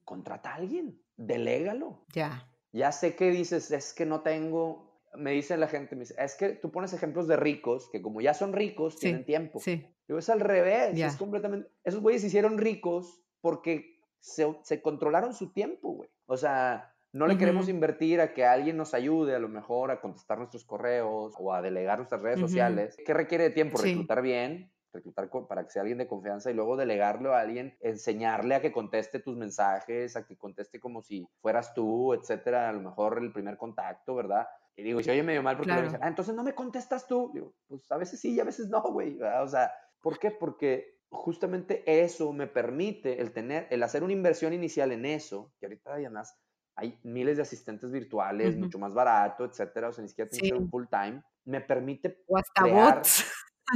[0.05, 2.05] Contrata a alguien, delégalo.
[2.13, 2.47] Ya.
[2.71, 6.35] Ya sé que dices, es que no tengo, me dice la gente, me dice, es
[6.35, 9.59] que tú pones ejemplos de ricos, que como ya son ricos, tienen tiempo.
[9.59, 9.83] Sí.
[10.07, 15.33] Digo, es al revés, es completamente, esos güeyes se hicieron ricos porque se, se controlaron
[15.33, 16.09] su tiempo, güey.
[16.27, 19.99] O sea, no le queremos invertir a que alguien nos ayude a lo mejor a
[20.01, 22.95] contestar nuestros correos o a delegar nuestras redes sociales.
[23.05, 23.77] ¿Qué requiere de tiempo?
[23.77, 28.55] Reclutar bien, reclutar para que sea alguien de confianza y luego delegarlo a alguien, enseñarle
[28.55, 32.81] a que conteste tus mensajes, a que conteste como si fueras tú, etcétera, a lo
[32.81, 34.47] mejor el primer contacto, ¿verdad?
[34.75, 37.31] Y digo, si oye medio mal porque dicen, ah, entonces no me contestas tú.
[37.33, 39.19] Digo, pues a veces sí y a veces no, güey.
[39.41, 40.29] O sea, ¿por qué?
[40.29, 45.65] Porque justamente eso me permite el tener, el hacer una inversión inicial en eso, que
[45.65, 46.37] ahorita además
[46.75, 50.47] hay miles de asistentes virtuales, mucho más barato, etcétera, o sea, ni siquiera tiene que
[50.49, 53.25] ser un full time, me permite o hasta bots.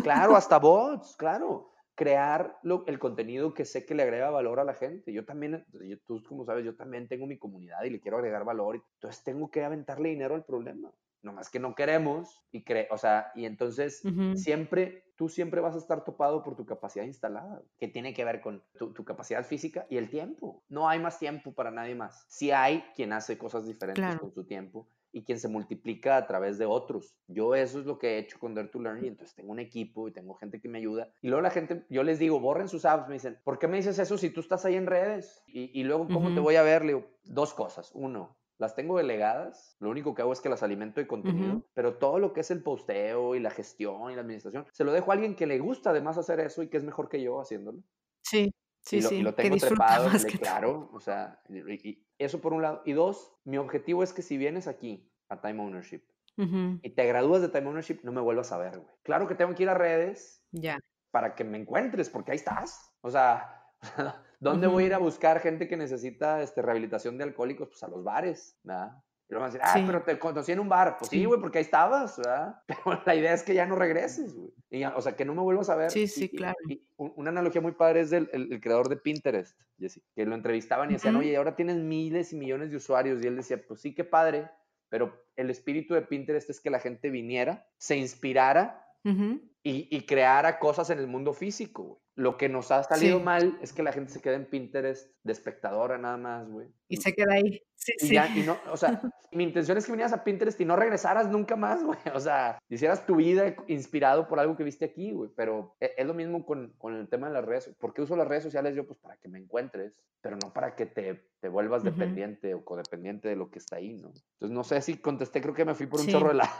[0.03, 1.69] Claro, hasta bots, claro.
[1.95, 5.11] Crear lo, el contenido que sé que le agrega valor a la gente.
[5.11, 5.65] Yo también,
[6.05, 8.81] tú como sabes, yo también tengo mi comunidad y le quiero agregar valor.
[8.95, 10.91] Entonces tengo que aventarle dinero al problema
[11.23, 14.01] más que no queremos y cre o sea, y entonces
[14.35, 18.41] siempre, tú siempre vas a estar topado por tu capacidad instalada, que tiene que ver
[18.41, 20.63] con tu, capacidad física y el tiempo.
[20.69, 22.25] No hay más tiempo para nadie más.
[22.27, 26.57] Si hay quien hace cosas diferentes con su tiempo y quien se multiplica a través
[26.57, 27.15] de otros.
[27.27, 29.59] Yo eso es lo que he hecho con Dare to Learn y entonces tengo un
[29.59, 31.11] equipo y tengo gente que me ayuda.
[31.21, 33.77] Y luego la gente, yo les digo, borren sus apps, me dicen, ¿por qué me
[33.77, 35.43] dices eso si tú estás ahí en redes?
[35.47, 36.83] Y, y luego, ¿cómo te voy a ver?
[36.83, 37.91] Le digo, dos cosas.
[37.93, 41.97] Uno, las tengo delegadas, lo único que hago es que las alimento de contenido, pero
[41.97, 45.11] todo lo que es el posteo y la gestión y la administración, se lo dejo
[45.11, 47.83] a alguien que le gusta además hacer eso y que es mejor que yo haciéndolo.
[48.23, 48.51] Sí.
[48.83, 50.99] Sí, y, lo, sí, y lo que tengo disfruta trepado, más le- que claro, o
[50.99, 52.81] sea, y- y eso por un lado.
[52.85, 56.01] Y dos, mi objetivo es que si vienes aquí a Time Ownership
[56.37, 58.91] y te gradúas de Time Ownership, no me vuelvas a ver, güey.
[59.03, 60.79] Claro que tengo que ir a redes Ya.
[61.11, 62.91] para que me encuentres, porque ahí estás.
[63.01, 63.63] O sea,
[64.41, 67.69] ¿dónde voy a ir a buscar gente que necesita este, rehabilitación de alcohólicos?
[67.69, 69.01] Pues a los bares, ¿verdad?
[69.29, 69.83] Y luego van a decir, ah, Sí.
[69.85, 70.97] pero te conocí en un bar.
[70.99, 71.25] Pues sí, Sí.
[71.25, 72.61] güey, porque ahí estabas, ¿verdad?
[72.85, 74.51] Pero la idea es que ya no regreses, güey.
[74.93, 75.89] O sea, que no me vuelvas a ver.
[75.89, 76.57] Sí, sí, y- claro.
[76.67, 80.35] y una analogía muy padre es del el, el creador de Pinterest, Jesse, que lo
[80.35, 81.23] entrevistaban y decían, Ujú.
[81.23, 83.23] oye, ahora tienes miles y millones de usuarios.
[83.23, 84.49] Y él decía, pues sí, qué padre,
[84.89, 90.05] pero el espíritu de Pinterest es que la gente viniera, se inspirara Ujú, y, y
[90.05, 92.01] creara cosas en el mundo físico, güey.
[92.15, 93.23] Lo que nos ha salido Sí.
[93.23, 96.67] mal es que la gente se queda en Pinterest de espectadora nada más, güey.
[96.89, 97.63] Y se queda ahí.
[97.75, 98.13] Sí, Y sí.
[98.13, 101.29] ya, y no, o sea, mi intención es que vinieras a Pinterest y no regresaras
[101.29, 101.97] nunca más, güey.
[102.13, 105.31] O sea, hicieras tu vida inspirado por algo que viste aquí, güey.
[105.35, 107.71] Pero e- es lo mismo con, con el tema de las redes.
[107.79, 108.85] ¿Por qué uso las redes sociales yo?
[108.85, 111.91] Pues para que me encuentres, pero no para que te, te vuelvas Ujú.
[111.91, 114.09] dependiente o codependiente de lo que está ahí, ¿no?
[114.09, 116.11] Entonces, no sé si contesté, creo que me fui por un Sí.
[116.11, 116.33] chorro de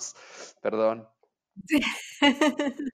[0.00, 0.16] lados.
[0.62, 1.06] Perdón.
[1.66, 1.80] Sí.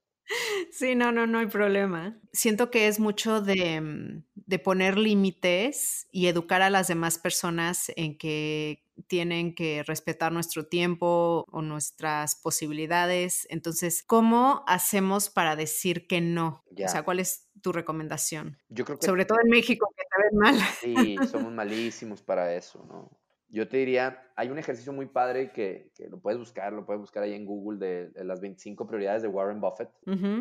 [0.70, 2.18] Sí, no, no, no hay problema.
[2.32, 7.92] Siento que es mucho de, mm, de poner límites y educar a las demás personas
[7.96, 13.46] en que tienen que respetar nuestro tiempo o nuestras posibilidades.
[13.50, 16.64] Entonces, ¿cómo hacemos para decir que no?
[16.70, 17.04] O sea.
[17.04, 18.58] ¿cuál es tu recomendación?
[18.68, 20.60] Yo creo que Sobre todo en México, que te ven mal.
[20.80, 23.10] Sí, somos malísimos para eso, ¿no?
[23.54, 27.00] Yo te diría, hay un ejercicio muy padre que, que lo puedes buscar, lo puedes
[27.00, 29.90] buscar ahí en Google de, de las 25 prioridades de Warren Buffett.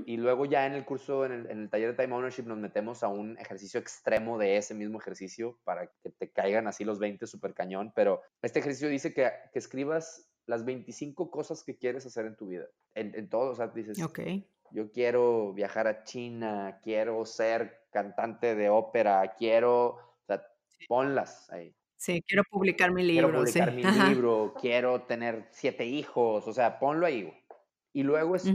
[0.05, 2.57] Y luego ya en el curso, en el, en el taller de Time Ownership, nos
[2.57, 6.99] metemos a un ejercicio extremo de ese mismo ejercicio para que te caigan así los
[6.99, 7.91] 20 super cañón.
[7.93, 12.47] Pero este ejercicio dice que, que escribas las 25 cosas que quieres hacer en tu
[12.47, 12.66] vida.
[12.95, 14.20] En, en todo, o sea, dices, Ok.
[14.72, 20.47] yo quiero viajar a China, quiero ser cantante de ópera, quiero, o sea,
[20.88, 21.76] ponlas ahí.
[22.02, 23.41] Sí, quiero publicar mi Quiero libro.
[23.43, 23.76] publicar sí.
[23.76, 24.10] mi Ajá.
[24.10, 27.43] libro, quiero tener siete hijos, o sea, ponlo ahí, güey.
[27.93, 28.52] Y luego es,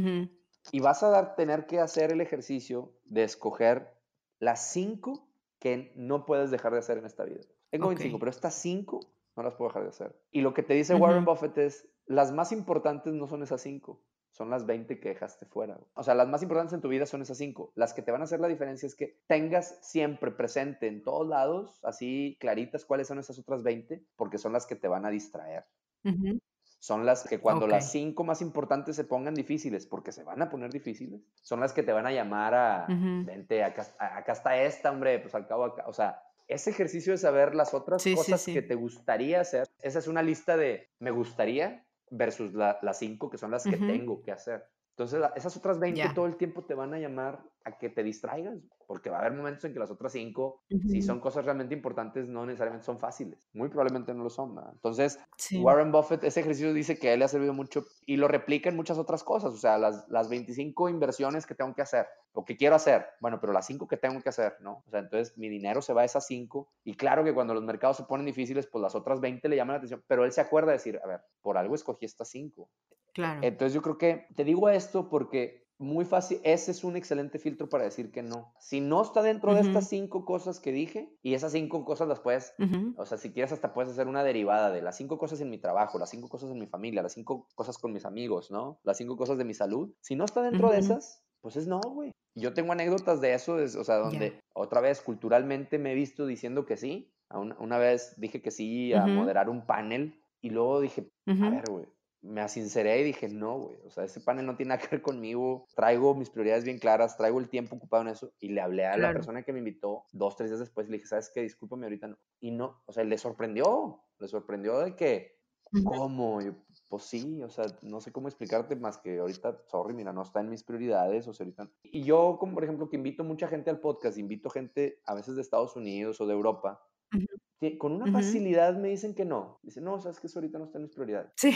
[0.73, 3.93] y vas a dar, tener que hacer el ejercicio de escoger
[4.41, 5.29] las cinco
[5.61, 7.43] que no puedes dejar de hacer en esta vida.
[7.71, 8.21] Tengo 25, Ok.
[8.21, 8.99] pero estas cinco
[9.37, 10.17] no las puedo dejar de hacer.
[10.33, 11.25] Y lo que te dice Warren.
[11.25, 14.03] Buffett es, las más importantes no son esas cinco,
[14.37, 15.79] son las 20 que dejaste fuera.
[15.95, 17.73] O sea, las más importantes en tu vida son esas cinco.
[17.75, 21.27] Las que te van a hacer la diferencia es que tengas siempre presente en todos
[21.27, 25.11] lados, así claritas, cuáles son esas otras 20, porque son las que te van a
[25.11, 25.65] distraer.
[26.05, 26.39] ujú.
[26.79, 27.91] Son las que cuando las Ok.
[27.91, 31.83] cinco más importantes se pongan difíciles, porque se van a poner difíciles, son las que
[31.83, 33.27] te van a llamar a, Ujú.
[33.27, 35.85] vente, acá, acá está esta, hombre, pues al cabo acá.
[35.89, 38.53] O sea, ese ejercicio de saber las otras Sí, sí, cosas sí.
[38.53, 43.29] que te gustaría hacer, esa es una lista de me gustaría versus la- las cinco
[43.31, 44.69] que son las que tengo que hacer.
[44.99, 46.15] Entonces, esas otras 20 Ya.
[46.15, 49.35] todo el tiempo te van a llamar a que te distraigas, porque va a haber
[49.35, 51.03] momentos en que las otras cinco, si Ujú.
[51.03, 53.47] son cosas realmente importantes, no necesariamente son fáciles.
[53.53, 54.57] Muy probablemente no lo son.
[54.73, 55.61] Entonces, Sí.
[55.61, 58.71] Warren Buffett, ese ejercicio dice que a él le ha servido mucho y lo replica
[58.71, 59.53] en muchas otras cosas.
[59.53, 63.05] O sea, las, las 25 inversiones que tengo que hacer o que quiero hacer.
[63.21, 64.83] Bueno, pero las 5 que tengo que hacer, ¿no?
[64.87, 66.71] O sea, entonces mi dinero se va a esas 5.
[66.85, 69.75] Y claro que cuando los mercados se ponen difíciles, pues las otras 20 le llaman
[69.75, 70.03] la atención.
[70.07, 72.71] Pero él se acuerda de decir, a ver, por algo escogí estas 5.
[73.17, 73.41] Claro.
[73.43, 77.69] Entonces yo creo que te digo esto porque muy fácil, ese es un excelente filtro
[77.71, 78.53] para decir que no.
[78.61, 79.69] Si no está dentro de Ujú.
[79.69, 82.95] estas cinco cosas que dije, y esas cinco cosas las puedes Ujú.
[82.99, 85.59] o sea, si quieres hasta puedes hacer una derivada de las cinco cosas en mi
[85.59, 88.81] trabajo, las cinco cosas en mi familia, las cinco cosas con mis amigos, ¿no?
[88.85, 89.95] Las cinco cosas de mi salud.
[90.03, 90.85] Si no está dentro de Ujú.
[90.85, 92.13] esas, pues es no, güey.
[92.35, 94.41] Yo tengo anécdotas de eso, es- o sea, donde Ya.
[94.55, 97.13] otra vez culturalmente me he visto diciendo que sí.
[97.31, 101.51] A Una, una vez dije que sí a moderar un panel y luego dije, a
[101.51, 101.87] ver, güey.
[102.27, 103.79] Me asinceré y dije, no, güey.
[103.87, 105.65] O sea, ese panel no tiene nada que ver conmigo.
[105.75, 108.33] Traigo mis prioridades bien claras, traigo el tiempo ocupado en eso.
[108.41, 109.15] Y le hablé a la Claro.
[109.15, 111.43] persona que me invitó dos, tres días después y le dije, ¿sabes qué?
[111.43, 112.09] Discúlpame ahorita.
[112.09, 112.19] No.
[112.41, 114.03] Y no, o sea, le sorprendió.
[114.19, 115.37] Le sorprendió de que.
[115.85, 116.41] ¿cómo?
[116.41, 116.53] Yo,
[116.89, 120.41] pues sí, o sea, no sé cómo explicarte más que ahorita, sorry, mira, no está
[120.41, 121.27] en mis prioridades.
[121.29, 121.71] O sea, ahorita.
[121.83, 125.35] Y yo, como por ejemplo, que invito mucha gente al podcast, invito gente a veces
[125.35, 126.83] de Estados Unidos o de Europa.
[127.15, 127.25] Ujú.
[127.59, 128.13] que con una Ujú.
[128.15, 129.59] facilidad me dicen que no.
[129.63, 131.33] Dicen, no, sabes que eso ahorita no está en mis prioridades.
[131.37, 131.53] Sí,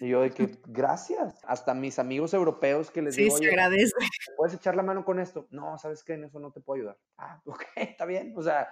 [0.00, 1.40] Y yo de que, gracias.
[1.44, 3.92] Hasta mis amigos europeos que les sí, digo, se oye, agradece.
[3.98, 5.46] ¿me ¿puedes echar la mano con esto?
[5.50, 6.14] No, ¿sabes qué?
[6.14, 6.98] En eso no te puedo ayudar.
[7.16, 8.34] Ah, ok, está bien.
[8.36, 8.68] O sea,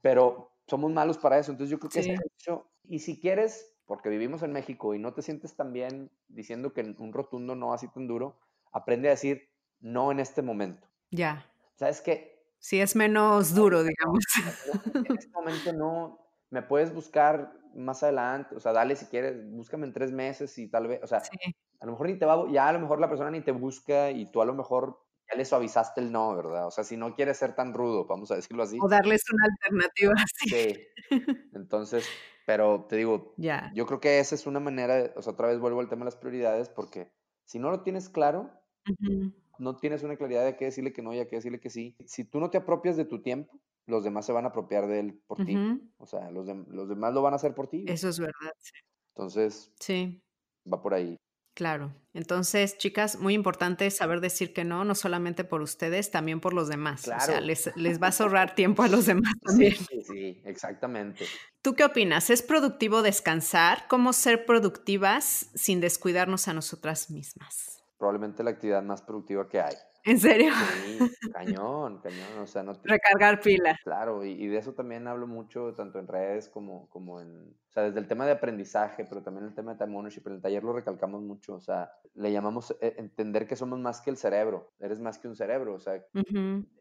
[0.00, 1.52] pero somos malos para eso.
[1.52, 2.14] Entonces yo creo que Sí.
[2.88, 6.82] y si quieres, porque vivimos en México y no te sientes tan bien diciendo que
[6.98, 8.38] un rotundo no así tan duro,
[8.72, 9.48] aprende a decir
[9.80, 10.88] no en este momento.
[11.10, 11.46] Ya.
[11.76, 12.36] ¿Sabes qué?
[12.58, 14.24] Sí, es menos duro, digamos.
[14.94, 19.86] en este momento no, me puedes buscar más adelante, o sea, dale si quieres, búscame
[19.86, 21.36] en tres meses y tal vez, o sea, Sí.
[21.80, 24.10] a lo mejor ni te va, ya a lo mejor la persona ni te busca
[24.10, 24.98] y tú a lo mejor
[25.30, 26.66] ya le suavizaste el no, ¿verdad?
[26.68, 28.78] O sea, si no quieres ser tan rudo, vamos a decirlo así.
[28.80, 30.14] O darles una alternativa.
[30.48, 30.78] Sí.
[31.54, 32.08] Entonces,
[32.46, 33.70] pero te digo, Ya.
[33.74, 36.06] yo creo que esa es una manera, o sea, otra vez vuelvo al tema de
[36.06, 37.10] las prioridades, porque
[37.44, 38.50] si no lo tienes claro,
[39.58, 41.96] no tienes una claridad de qué decirle que no y a qué decirle que sí.
[42.06, 44.98] Si tú no te apropias de tu tiempo, los demás se van a apropiar de
[45.00, 45.56] él por ti.
[45.98, 47.84] O sea, los, los demás lo van a hacer por ti.
[47.88, 48.52] Eso es verdad.
[48.58, 48.72] sí.
[49.14, 50.22] Entonces, Sí.
[50.70, 51.16] va por ahí.
[51.54, 51.90] Claro.
[52.12, 56.68] Entonces, chicas, muy importante saber decir que no, no solamente por ustedes, también por los
[56.68, 57.00] demás.
[57.02, 57.40] O sea, Claro.
[57.46, 59.74] les, les vas a ahorrar tiempo a los demás Sí, también.
[60.04, 61.24] sí, exactamente.
[61.62, 62.28] ¿Tú qué opinas?
[62.28, 63.86] ¿Es productivo descansar?
[63.88, 67.82] ¿Cómo ser productivas sin descuidarnos a nosotras mismas?
[67.96, 69.74] Probablemente la actividad más productiva que hay.
[70.06, 70.52] ¿En serio?
[70.84, 70.98] Sí,
[71.32, 72.38] cañón, cañón.
[72.42, 73.76] O sea, no te- Recargar pila.
[73.84, 77.72] Claro, y, y de eso también hablo mucho, tanto en redes como, como en, o
[77.72, 80.22] sea, desde el tema de aprendizaje, pero también el tema de time ownership.
[80.26, 84.00] En el taller lo recalcamos mucho, o sea, le llamamos eh, entender que somos más
[84.00, 86.00] que el cerebro, eres más que un cerebro, o sea,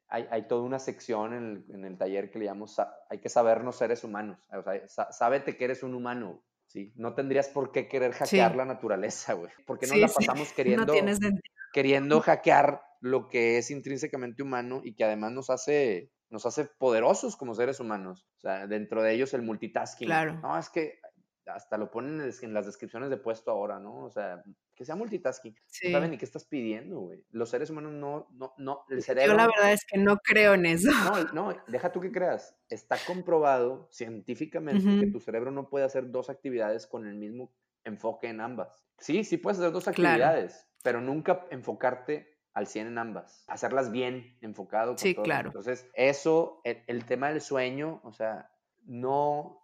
[0.07, 3.29] hay, hay toda una sección en el, en el taller que le llamamos, hay que
[3.29, 6.93] sabernos seres humanos, o sea, sábete que eres un humano, ¿sí?
[6.95, 8.57] No tendrías por qué querer hackear Sí.
[8.57, 10.13] la naturaleza, güey, porque nos Sí, la sí.
[10.17, 11.39] pasamos queriendo No
[11.73, 17.35] queriendo hackear lo que es intrínsecamente humano y que además nos hace, nos hace poderosos
[17.35, 18.27] como seres humanos.
[18.37, 20.07] O sea, dentro de ellos el multitasking.
[20.07, 20.39] Claro.
[20.41, 20.99] No, es que
[21.45, 24.05] hasta lo ponen en, las descripciones de puesto ahora, ¿no?
[24.05, 24.41] O sea,
[24.73, 25.55] que sea multitasking.
[25.67, 25.89] Sí.
[25.89, 27.23] No saben ni qué estás pidiendo, güey.
[27.29, 29.37] Los seres humanos no, no, no, el Yo cerebro...
[29.37, 30.89] la verdad es que no creo en eso.
[30.91, 32.57] No, no, deja tú que creas.
[32.69, 35.11] Está comprobado científicamente que Ujú.
[35.11, 37.53] tu cerebro no puede hacer dos actividades con el mismo
[37.83, 38.83] enfoque en ambas.
[38.97, 40.23] Sí, sí puedes hacer dos Claro.
[40.23, 43.43] actividades, pero nunca enfocarte al 100 en ambas.
[43.47, 44.91] Hacerlas bien, enfocado.
[44.93, 45.23] con Sí, todo.
[45.23, 45.49] claro.
[45.49, 48.49] Entonces, eso, el, el tema del sueño, o sea,
[48.85, 49.61] no,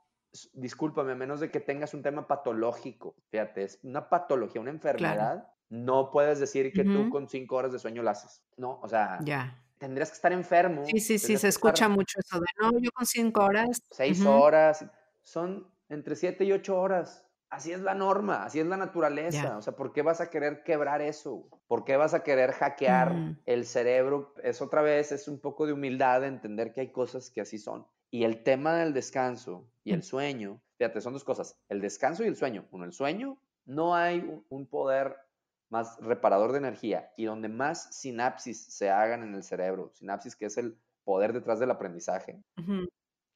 [0.53, 5.47] discúlpame, a menos de que tengas un tema patológico, fíjate, es una patología, una enfermedad,
[5.69, 7.09] no puedes decir que tú Ujú.
[7.09, 8.43] con cinco horas de sueño la haces.
[8.57, 9.57] No, o sea, Ya.
[9.77, 10.83] tendrías que estar enfermo.
[10.85, 13.81] Sí, sí, sí, se escucha estar mucho eso de no, yo con cinco horas.
[13.89, 14.85] seis horas.
[15.23, 17.25] Son entre siete y ocho horas.
[17.51, 19.43] Así es la norma, así es la naturaleza.
[19.43, 19.57] Ya.
[19.57, 21.47] O sea, ¿por qué vas a querer quebrar eso?
[21.67, 24.33] ¿Por qué vas a querer hackear el cerebro?
[24.41, 27.57] Es otra vez, es un poco de humildad de entender que hay cosas que así
[27.57, 27.85] son.
[28.09, 31.57] Y el tema del descanso y el sueño, fíjate, son dos cosas.
[31.67, 32.65] El descanso y el sueño.
[32.71, 35.17] Uno, el sueño, no hay un- poder
[35.69, 40.45] más reparador de energía y donde más sinapsis se hagan en el cerebro, sinapsis que
[40.45, 42.41] es el poder detrás del aprendizaje,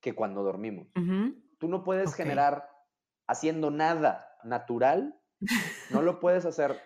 [0.01, 0.87] que cuando dormimos.
[1.57, 2.69] Tú no puedes generar
[3.27, 5.19] haciendo nada natural,
[5.89, 6.79] no lo puedes hacer.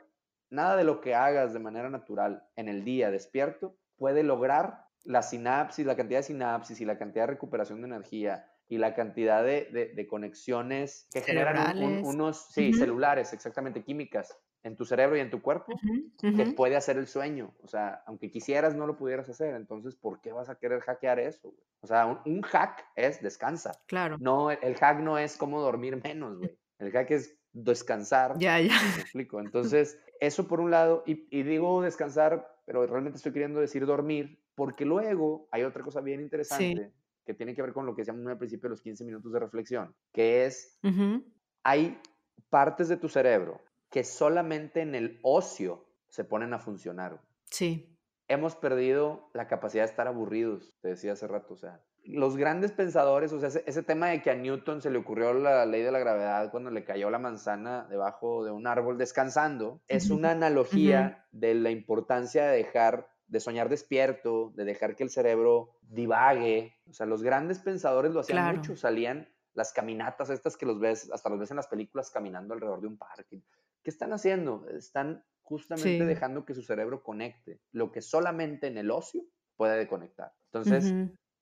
[0.50, 5.22] Nada de lo que hagas de manera natural en el día despierto puede lograr la
[5.22, 9.44] sinapsis, la cantidad de sinapsis y la cantidad de recuperación de energía y la cantidad
[9.44, 12.08] de, de- de conexiones que generan un- un- Cerebrales.
[12.16, 16.12] unos, sí, celulares, exactamente, químicas en tu cerebro y en tu cuerpo Ujú.
[16.36, 16.56] que Ujú.
[16.56, 17.54] puede hacer el sueño.
[17.62, 19.56] O sea, aunque quisieras, no lo pudieras hacer.
[19.56, 21.50] Entonces, ¿por qué vas a querer hackear eso?
[21.50, 21.64] güey?
[21.82, 23.72] O sea, un, un hack es descansa.
[23.88, 24.18] Claro.
[24.20, 26.58] No, el hack no es cómo dormir menos, güey.
[26.80, 28.36] El hack es descansar.
[28.38, 28.80] Ya, ya.
[28.96, 29.40] ¿Me explico?
[29.40, 34.44] Entonces, eso por un lado, y, y digo descansar, pero realmente estoy queriendo decir dormir,
[34.56, 36.92] porque luego hay otra cosa bien interesante
[37.26, 39.40] que tiene que ver con lo que decíamos al principio de los 15 minutos de
[39.40, 40.80] reflexión, que es,
[41.64, 42.00] hay
[42.50, 47.22] partes de tu cerebro que solamente en el ocio se ponen a funcionar.
[47.46, 47.96] Sí.
[48.28, 52.72] Hemos perdido la capacidad de estar aburridos, te decía hace rato, o sea, los grandes
[52.72, 55.82] pensadores, o sea, ese, ese tema de que a Newton se le ocurrió la ley
[55.82, 60.32] de la gravedad cuando le cayó la manzana debajo de un árbol descansando, es una
[60.32, 66.76] analogía de la importancia de dejar, de soñar despierto, de dejar que el cerebro divague.
[66.90, 68.58] O sea, los grandes pensadores lo hacían Claro.
[68.58, 72.54] mucho, salían las caminatas estas que los ves, hasta los ves en las películas caminando
[72.54, 73.42] alrededor de un parque.
[73.84, 74.68] ¿Qué están haciendo?
[74.70, 76.06] Están justamente Sí.
[76.06, 79.24] dejando que su cerebro conecte lo que solamente en el ocio
[79.56, 80.32] puede conectar.
[80.46, 80.96] Entonces,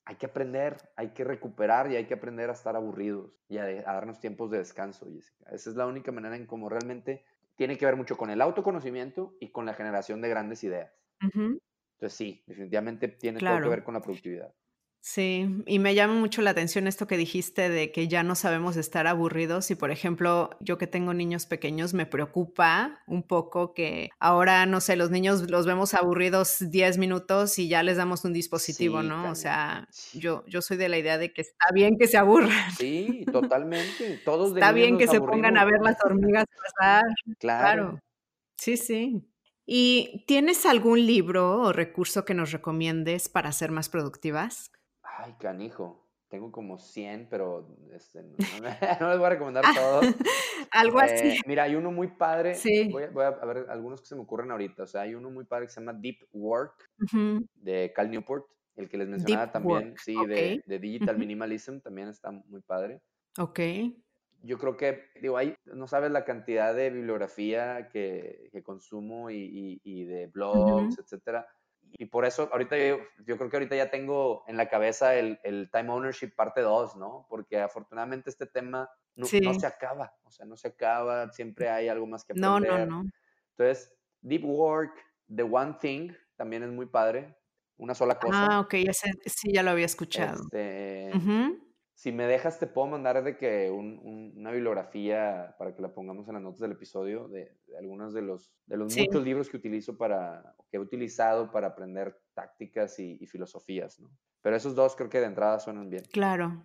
[0.05, 3.65] hay que aprender, hay que recuperar y hay que aprender a estar aburridos y a,
[3.83, 5.45] darnos tiempos de descanso, Jessica.
[5.51, 7.25] Esa es la única manera en cómo realmente
[7.57, 10.93] tiene que ver mucho con el autoconocimiento y con la generación de grandes ideas.
[11.19, 14.53] Entonces, sí, definitivamente tiene todo que ver con la productividad.
[15.09, 18.75] Sí, y me llama mucho la atención esto que dijiste de que ya no sabemos
[18.75, 24.09] estar aburridos y por ejemplo, yo que tengo niños pequeños me preocupa un poco que
[24.19, 28.33] ahora, no sé, los niños los vemos aburridos 10 minutos y ya les damos un
[28.33, 29.31] dispositivo, Sí, ¿no?
[29.31, 32.71] O sea, yo, yo soy de la idea de que está bien que se aburran,
[32.77, 34.19] Sí, totalmente.
[34.25, 36.47] Todos de está bien que nos se pongan a ver las hormigas
[36.77, 37.03] pasar,
[37.39, 37.61] Claro.
[37.61, 37.99] claro.
[38.57, 39.23] Sí, sí.
[39.65, 44.71] ¿Y tienes algún libro o recurso que nos recomiendes para ser más productivas?
[45.17, 46.05] Ay, canijo.
[46.29, 48.21] tengo como 100, pero este,
[49.01, 50.05] no, les voy a recomendar todos.
[50.71, 51.29] Algo así.
[51.29, 52.53] Eh, mira, hay uno muy padre.
[52.53, 52.89] Sí.
[52.91, 54.83] Voy, a, ver algunos que se me ocurren ahorita.
[54.83, 56.89] O sea, hay uno muy padre que se llama Deep Work
[57.55, 58.45] de Cal Newport.
[58.75, 63.01] El que les mencionaba también, sí, de, de, Digital Minimalism, también está muy padre.
[63.39, 63.59] Ok.
[64.43, 69.81] Yo creo que, digo, hay, no sabes la cantidad de bibliografía que, que consumo y,
[69.83, 71.47] y, de blogs, etcétera
[71.93, 75.39] y por eso ahorita yo, yo, creo que ahorita ya tengo en la cabeza el,
[75.43, 77.25] el time ownership parte 2, ¿no?
[77.29, 81.87] Porque afortunadamente este tema no, no, se acaba, o sea, no se acaba, siempre hay
[81.87, 82.49] algo más que aprender.
[82.49, 83.09] No, no, no.
[83.51, 84.93] Entonces, Deep Work,
[85.33, 87.35] The One Thing, también es muy padre,
[87.77, 88.45] una sola cosa.
[88.45, 88.75] Ah, ok,
[89.25, 90.43] sí, ya lo había escuchado.
[90.43, 91.11] Este,
[91.97, 96.35] si me dejas, te puedo mandar de que una bibliografía para que la pongamos en
[96.35, 100.55] las notas del episodio de, algunos de los, de los muchos libros que utilizo para,
[100.69, 104.11] que he utilizado para aprender tácticas y, filosofías, ¿no?
[104.43, 106.03] Pero esos dos creo que de entrada suenan bien.
[106.11, 106.63] Claro.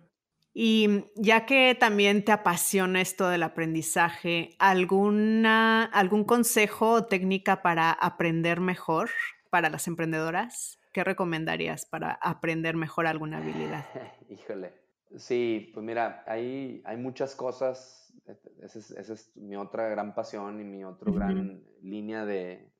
[0.53, 7.91] Y ya que también te apasiona esto del aprendizaje, ¿alguna, ¿algún consejo o técnica para
[7.91, 9.09] aprender mejor
[9.49, 10.79] para las emprendedoras?
[10.91, 13.83] ¿Qué recomendarías para aprender mejor alguna habilidad?
[14.29, 14.82] Híjole,
[15.17, 18.13] Sí, pues mira, hay, hay muchas cosas.
[18.61, 18.79] Esa
[19.13, 22.71] es, mi otra gran pasión y mi otra gran línea de,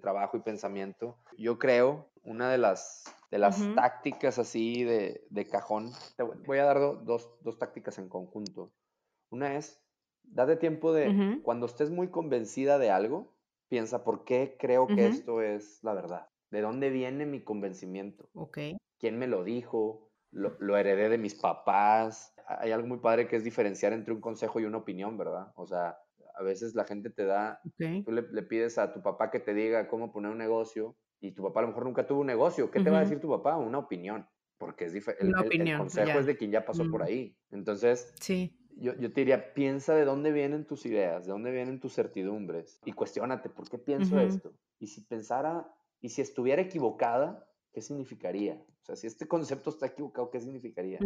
[0.00, 1.18] trabajo y pensamiento.
[1.36, 7.04] Yo creo, una de las, de las tácticas así de, cajón, te voy a dar
[7.04, 8.72] dos, tácticas en conjunto.
[9.30, 9.80] Una es,
[10.22, 13.34] date tiempo de, cuando estés muy convencida de algo,
[13.68, 16.28] piensa, ¿por qué creo que esto es la verdad?
[16.50, 18.28] ¿De dónde viene mi convencimiento?
[18.98, 20.07] ¿Quién me lo dijo?
[20.30, 22.34] Lo, heredé de mis papás.
[22.46, 25.52] Hay algo muy padre que es diferenciar entre un consejo y una opinión, ¿verdad?
[25.54, 25.98] O sea,
[26.34, 27.60] a veces la gente te da,
[28.04, 31.42] tú le, pides a tu papá que te diga cómo poner un negocio y tu
[31.42, 32.70] papá a lo mejor nunca tuvo un negocio.
[32.70, 33.56] ¿Qué te va a decir tu papá?
[33.56, 34.26] Una opinión,
[34.56, 35.26] porque es diferente.
[35.26, 37.36] El, consejo es de quien ya pasó por ahí.
[37.50, 38.56] Entonces, sí.
[38.76, 42.80] yo, yo, te diría, piensa de dónde vienen tus ideas, de dónde vienen tus certidumbres
[42.84, 44.52] y cuestionate, ¿por qué pienso esto?
[44.78, 45.68] Y si pensara,
[46.00, 48.54] y si estuviera equivocada, ¿qué significaría?
[48.54, 50.98] O sea, si este concepto está equivocado, ¿qué significaría?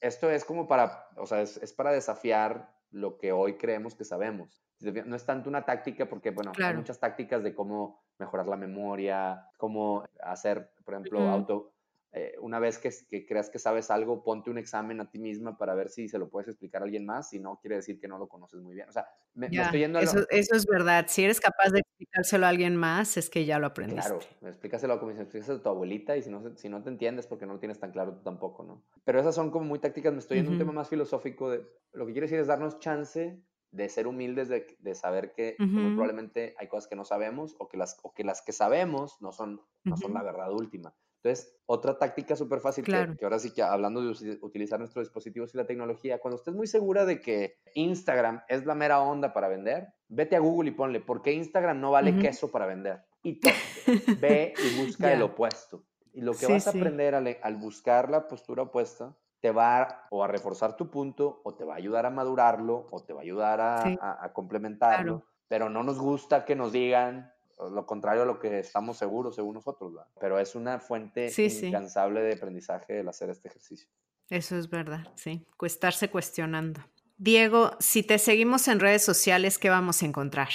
[0.00, 4.62] Esto es como para, o sea, es, para desafiar lo que hoy creemos que sabemos.
[4.80, 9.48] No es tanto una táctica porque, bueno, hay muchas tácticas de cómo mejorar la memoria,
[9.56, 11.72] cómo hacer, por ejemplo, auto,
[12.12, 12.90] eh, una vez que,
[13.26, 16.30] creas que sabes algo, ponte un examen a ti misma para ver si se lo
[16.30, 18.88] puedes explicar a alguien más, si no, quiere decir que no lo conoces muy bien.
[18.88, 21.04] O sea, me, estoy yendo a eso, eso, es verdad.
[21.08, 24.08] Si eres capaz de explicárselo a alguien más, es que ya lo aprendiste.
[24.08, 27.26] Claro, explícaselo como si explícaselo a tu abuelita y si no, si no te entiendes
[27.26, 28.84] porque no lo tienes tan claro tú tampoco, ¿no?
[29.04, 31.62] Pero esas son como muy tácticas, me estoy yendo a un tema más filosófico de,
[31.92, 33.38] lo que quiero decir es darnos chance
[33.70, 37.76] de ser humildes, de, de saber que probablemente hay cosas que no sabemos o que
[37.76, 40.94] las, o que, las que sabemos no son, no son la verdad última.
[41.22, 45.56] Entonces, otra táctica súper fácil, que, ahora sí que hablando de utilizar nuestros dispositivos y
[45.56, 49.88] la tecnología, cuando estés muy segura de que Instagram es la mera onda para vender,
[50.08, 53.00] vete a Google y ponle, ¿por qué Instagram no vale queso para vender?
[53.22, 53.40] Y
[54.20, 55.84] ve y busca el opuesto.
[56.12, 60.28] Y lo que vas a aprender al, buscar la postura opuesta, te va o a
[60.28, 63.60] reforzar tu punto, o te va a ayudar a madurarlo, o te va a ayudar
[63.60, 65.24] a, complementarlo.
[65.48, 67.32] Pero no nos gusta que nos digan,
[67.70, 72.34] lo contrario a lo que estamos seguros según nosotros, pero es una fuente incansable de
[72.34, 73.88] aprendizaje el hacer este ejercicio.
[74.30, 76.80] Eso es verdad, sí, estarse cuestionando.
[77.16, 80.48] Diego, si te seguimos en redes sociales, ¿qué vamos a encontrar?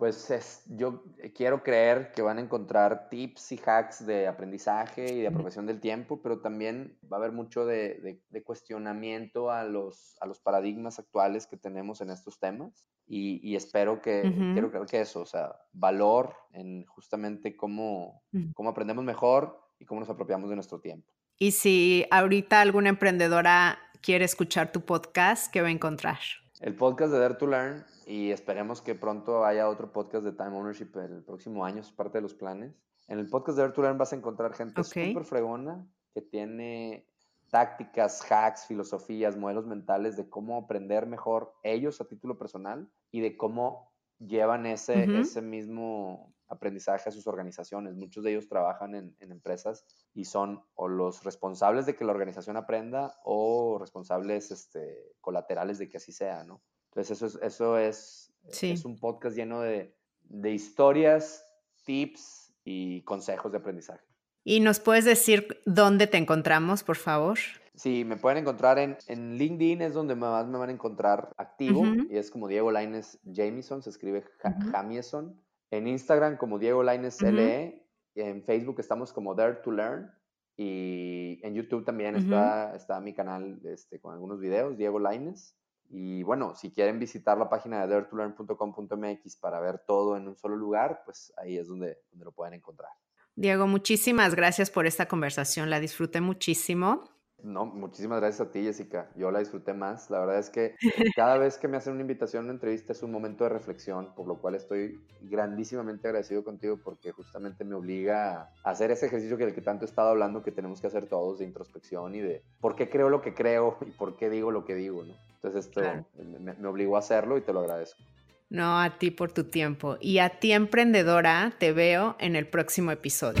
[0.00, 5.20] Pues es, yo quiero creer que van a encontrar tips y hacks de aprendizaje y
[5.20, 10.26] de apropiación del tiempo, pero también va a haber mucho de, cuestionamiento a los, a
[10.26, 14.22] los paradigmas actuales que tenemos en estos temas y, espero que,
[14.54, 18.22] quiero creer que eso, o sea, valor en justamente cómo,
[18.54, 21.12] cómo aprendemos mejor y cómo nos apropiamos de nuestro tiempo.
[21.38, 26.20] Y si ahorita alguna emprendedora quiere escuchar tu podcast, ¿qué va a encontrar?
[26.60, 30.56] El podcast de Dare to Learn y esperemos que pronto haya otro podcast de Time
[30.56, 32.74] Ownership el próximo año, es parte de los planes.
[33.06, 37.06] En el podcast de Virtual vas a encontrar gente súper fregona que tiene
[37.50, 43.36] tácticas, hacks, filosofías, modelos mentales de cómo aprender mejor ellos a título personal y de
[43.36, 47.94] cómo llevan ese, ese mismo aprendizaje a sus organizaciones.
[47.94, 52.10] Muchos de ellos trabajan en, en, empresas y son o los responsables de que la
[52.10, 56.60] organización aprenda o responsables este, colaterales de que así sea, ¿no?
[56.90, 58.32] Entonces eso es, eso es,
[58.62, 61.44] es un podcast lleno de, de, historias,
[61.84, 64.04] tips y consejos de aprendizaje.
[64.42, 67.38] ¿Y nos puedes decir dónde te encontramos, por favor?
[67.74, 71.84] Sí, me pueden encontrar en, en LinkedIn, es donde más me van a encontrar activo,
[72.10, 74.24] y es como Diego Laines Jamieson, se escribe
[74.72, 75.40] Jamieson.
[75.70, 77.86] En Instagram como Diego Laines LE,
[78.16, 80.10] en Facebook estamos como Dare to Learn,
[80.56, 85.56] Y en YouTube también está, está mi canal este, con algunos videos, Diego Laines.
[85.90, 90.56] Y bueno, si quieren visitar la página de daretolearn.com.mx para ver todo en un solo
[90.56, 92.90] lugar, pues ahí es donde, donde lo pueden encontrar.
[93.34, 97.04] Diego, muchísimas gracias por esta conversación, la disfruté muchísimo.
[97.42, 99.10] No, muchísimas gracias a ti, Jessica.
[99.16, 100.10] Yo la disfruté más.
[100.10, 100.74] La verdad es que
[101.16, 104.26] cada vez que me hacen una invitación una entrevista es un momento de reflexión, por
[104.26, 109.46] lo cual estoy grandísimamente agradecido contigo porque justamente me obliga a hacer ese ejercicio que
[109.46, 112.42] del que tanto he estado hablando que tenemos que hacer todos de introspección y de
[112.60, 115.14] por qué creo lo que creo y por qué digo lo que digo, ¿no?
[115.42, 115.80] Entonces esto
[116.16, 118.02] me, me obligó a hacerlo y te lo agradezco.
[118.50, 119.96] No, a ti por tu tiempo.
[120.00, 123.40] Y a ti, emprendedora, te veo en el próximo episodio.